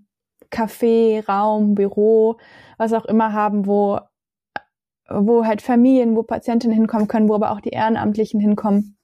Café, 0.52 1.26
Raum, 1.28 1.76
Büro, 1.76 2.38
was 2.78 2.94
auch 2.94 3.06
immer 3.06 3.34
haben, 3.34 3.66
wo 3.66 4.00
wo 5.10 5.46
halt 5.46 5.62
Familien, 5.62 6.18
wo 6.18 6.24
Patientinnen 6.24 6.76
hinkommen 6.76 7.08
können, 7.08 7.30
wo 7.30 7.36
aber 7.36 7.52
auch 7.52 7.62
die 7.62 7.70
Ehrenamtlichen 7.70 8.42
hinkommen 8.42 8.97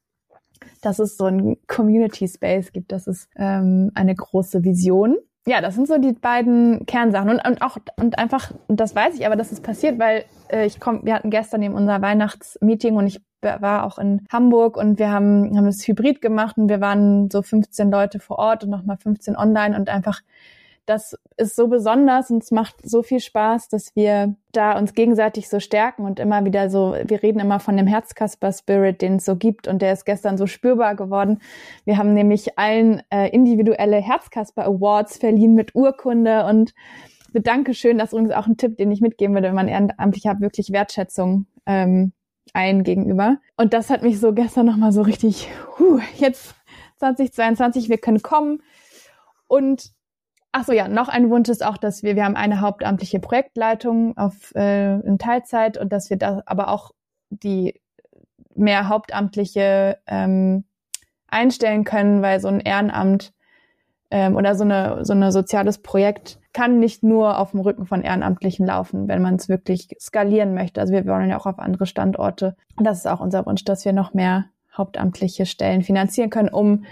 dass 0.81 0.99
es 0.99 1.17
so 1.17 1.25
ein 1.25 1.57
Community 1.67 2.27
Space 2.27 2.71
gibt. 2.71 2.91
Das 2.91 3.07
ist 3.07 3.29
ähm, 3.35 3.91
eine 3.95 4.15
große 4.15 4.63
Vision. 4.63 5.17
Ja, 5.45 5.59
das 5.59 5.75
sind 5.75 5.87
so 5.87 5.97
die 5.97 6.13
beiden 6.13 6.85
Kernsachen 6.85 7.29
und, 7.29 7.45
und 7.45 7.61
auch 7.61 7.77
und 7.97 8.17
einfach 8.17 8.51
und 8.67 8.79
das 8.79 8.95
weiß 8.95 9.15
ich, 9.15 9.25
aber 9.25 9.35
dass 9.35 9.51
es 9.51 9.59
passiert, 9.59 9.99
weil 9.99 10.23
äh, 10.49 10.65
ich 10.65 10.79
komm, 10.79 11.01
wir 11.03 11.13
hatten 11.13 11.29
gestern 11.29 11.61
eben 11.61 11.73
unser 11.73 12.01
Weihnachtsmeeting 12.01 12.95
und 12.95 13.07
ich 13.07 13.21
war 13.41 13.83
auch 13.83 13.97
in 13.97 14.25
Hamburg 14.31 14.77
und 14.77 14.99
wir 14.99 15.11
haben 15.11 15.57
haben 15.57 15.67
es 15.67 15.85
hybrid 15.85 16.21
gemacht 16.21 16.57
und 16.57 16.69
wir 16.69 16.79
waren 16.79 17.29
so 17.29 17.41
15 17.41 17.91
Leute 17.91 18.19
vor 18.19 18.39
Ort 18.39 18.63
und 18.63 18.69
nochmal 18.69 18.95
15 18.95 19.35
online 19.35 19.75
und 19.77 19.89
einfach 19.89 20.21
das 20.85 21.17
ist 21.37 21.55
so 21.55 21.67
besonders 21.67 22.29
und 22.29 22.43
es 22.43 22.51
macht 22.51 22.75
so 22.83 23.03
viel 23.03 23.19
Spaß, 23.19 23.69
dass 23.69 23.95
wir 23.95 24.35
da 24.51 24.77
uns 24.77 24.93
gegenseitig 24.93 25.49
so 25.49 25.59
stärken 25.59 26.03
und 26.03 26.19
immer 26.19 26.43
wieder 26.45 26.69
so, 26.69 26.95
wir 27.05 27.23
reden 27.23 27.39
immer 27.39 27.59
von 27.59 27.77
dem 27.77 27.87
Herzkasper-Spirit, 27.87 29.01
den 29.01 29.15
es 29.15 29.25
so 29.25 29.35
gibt 29.37 29.67
und 29.67 29.81
der 29.81 29.93
ist 29.93 30.05
gestern 30.05 30.37
so 30.37 30.45
spürbar 30.45 30.95
geworden. 30.95 31.39
Wir 31.85 31.97
haben 31.97 32.13
nämlich 32.13 32.57
allen 32.57 33.01
äh, 33.09 33.29
individuelle 33.29 33.97
Herzkasper-Awards 33.97 35.17
verliehen 35.17 35.55
mit 35.55 35.73
Urkunde 35.73 36.45
und 36.45 36.73
Dankeschön, 37.33 37.97
das 37.97 38.09
ist 38.09 38.13
übrigens 38.13 38.33
auch 38.33 38.45
ein 38.45 38.57
Tipp, 38.57 38.77
den 38.77 38.91
ich 38.91 39.01
mitgeben 39.01 39.33
würde, 39.33 39.47
wenn 39.47 39.55
man 39.55 39.67
ehrenamtlich 39.67 40.27
hat, 40.27 40.41
wirklich 40.41 40.71
Wertschätzung 40.71 41.47
ähm, 41.65 42.13
allen 42.53 42.83
gegenüber. 42.83 43.37
Und 43.57 43.73
das 43.73 43.89
hat 43.89 44.03
mich 44.03 44.19
so 44.19 44.33
gestern 44.33 44.65
nochmal 44.65 44.91
so 44.91 45.01
richtig, 45.01 45.47
huh, 45.79 45.99
jetzt 46.17 46.53
2022, 46.97 47.89
wir 47.89 47.97
können 47.97 48.21
kommen 48.21 48.61
und 49.47 49.91
Ach 50.55 50.63
so, 50.65 50.71
ja, 50.71 50.87
noch 50.87 51.09
ein 51.09 51.31
Wunsch 51.31 51.49
ist 51.49 51.65
auch, 51.65 51.77
dass 51.77 52.03
wir, 52.03 52.15
wir 52.15 52.25
haben 52.25 52.35
eine 52.35 52.61
hauptamtliche 52.61 53.19
Projektleitung 53.19 54.15
auf, 54.17 54.53
äh, 54.55 54.99
in 54.99 55.17
Teilzeit 55.17 55.79
und 55.79 55.91
dass 55.91 56.11
wir 56.11 56.17
da 56.17 56.43
aber 56.45 56.67
auch 56.67 56.91
die 57.31 57.81
mehr 58.53 58.87
hauptamtliche 58.87 59.97
ähm, 60.05 60.63
einstellen 61.27 61.83
können, 61.85 62.21
weil 62.21 62.39
so 62.39 62.49
ein 62.49 62.59
Ehrenamt 62.59 63.33
ähm, 64.11 64.35
oder 64.35 64.53
so 64.53 64.63
eine 64.63 65.03
so 65.03 65.13
eine 65.13 65.31
soziales 65.31 65.79
Projekt 65.79 66.39
kann 66.53 66.79
nicht 66.79 67.01
nur 67.01 67.39
auf 67.39 67.49
dem 67.51 67.61
Rücken 67.61 67.87
von 67.87 68.03
Ehrenamtlichen 68.03 68.67
laufen, 68.67 69.07
wenn 69.07 69.23
man 69.23 69.37
es 69.37 69.49
wirklich 69.49 69.87
skalieren 69.99 70.53
möchte. 70.53 70.79
Also 70.81 70.93
wir 70.93 71.07
wollen 71.07 71.31
ja 71.31 71.39
auch 71.39 71.47
auf 71.47 71.57
andere 71.57 71.87
Standorte. 71.87 72.55
Und 72.75 72.85
das 72.85 72.99
ist 72.99 73.07
auch 73.07 73.21
unser 73.21 73.47
Wunsch, 73.47 73.63
dass 73.63 73.85
wir 73.85 73.93
noch 73.93 74.13
mehr 74.13 74.45
hauptamtliche 74.77 75.47
Stellen 75.47 75.81
finanzieren 75.81 76.29
können, 76.29 76.49
um 76.49 76.85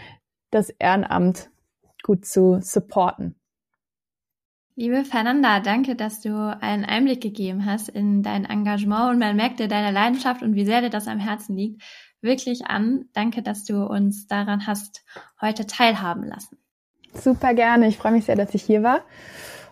das 0.49 0.71
Ehrenamt 0.71 1.51
gut 2.01 2.25
zu 2.25 2.57
supporten. 2.59 3.35
Liebe 4.81 5.05
Fernanda, 5.05 5.59
danke, 5.59 5.95
dass 5.95 6.21
du 6.21 6.57
einen 6.59 6.85
Einblick 6.85 7.21
gegeben 7.21 7.67
hast 7.67 7.87
in 7.87 8.23
dein 8.23 8.45
Engagement 8.45 9.11
und 9.11 9.19
man 9.19 9.35
merkt 9.35 9.59
dir 9.59 9.67
deine 9.67 9.91
Leidenschaft 9.91 10.41
und 10.41 10.55
wie 10.55 10.65
sehr 10.65 10.81
dir 10.81 10.89
das 10.89 11.07
am 11.07 11.19
Herzen 11.19 11.55
liegt 11.55 11.83
wirklich 12.19 12.65
an. 12.65 13.05
Danke, 13.13 13.43
dass 13.43 13.63
du 13.63 13.85
uns 13.85 14.25
daran 14.25 14.65
hast 14.65 15.05
heute 15.39 15.67
teilhaben 15.67 16.23
lassen. 16.23 16.57
Super 17.13 17.53
gerne. 17.53 17.89
Ich 17.89 17.97
freue 17.97 18.13
mich 18.13 18.25
sehr, 18.25 18.35
dass 18.35 18.55
ich 18.55 18.63
hier 18.63 18.81
war 18.81 19.01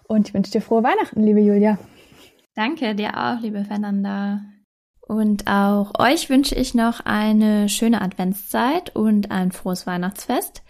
und 0.03 0.27
ich 0.27 0.35
wünsche 0.35 0.51
dir 0.51 0.61
frohe 0.61 0.83
Weihnachten, 0.83 1.23
liebe 1.23 1.39
Julia. 1.39 1.79
Danke 2.53 2.93
dir 2.93 3.17
auch, 3.17 3.41
liebe 3.41 3.65
Fernanda. 3.65 4.41
Und 5.01 5.47
auch 5.47 5.93
euch 5.97 6.29
wünsche 6.29 6.53
ich 6.53 6.75
noch 6.75 6.99
eine 6.99 7.67
schöne 7.67 8.03
Adventszeit 8.03 8.95
und 8.95 9.31
ein 9.31 9.51
frohes 9.51 9.87
Weihnachtsfest. 9.87 10.61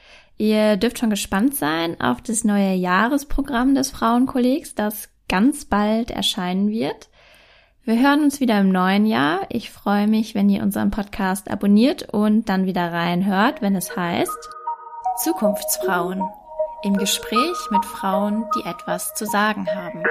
Ihr 0.41 0.77
dürft 0.77 0.99
schon 0.99 1.09
gespannt 1.09 1.53
sein 1.53 1.99
auf 1.99 2.21
das 2.21 2.45
neue 2.45 2.73
Jahresprogramm 2.73 3.75
des 3.75 3.91
Frauenkollegs, 3.91 4.73
das 4.73 5.09
ganz 5.27 5.65
bald 5.65 6.11
erscheinen 6.11 6.69
wird. 6.69 7.09
Wir 7.83 7.99
hören 7.99 8.23
uns 8.23 8.39
wieder 8.39 8.57
im 8.57 8.69
neuen 8.71 9.05
Jahr. 9.05 9.41
Ich 9.49 9.69
freue 9.69 10.07
mich, 10.07 10.35
wenn 10.35 10.47
ihr 10.47 10.63
unseren 10.63 10.91
Podcast 10.91 11.51
abonniert 11.51 12.13
und 12.13 12.47
dann 12.47 12.65
wieder 12.65 12.93
reinhört, 12.93 13.61
wenn 13.61 13.75
es 13.75 13.97
heißt 13.97 14.49
Zukunftsfrauen 15.23 16.23
im 16.83 16.95
Gespräch 16.95 17.57
mit 17.69 17.83
Frauen, 17.83 18.45
die 18.55 18.65
etwas 18.65 19.13
zu 19.15 19.25
sagen 19.25 19.67
haben. 19.67 20.03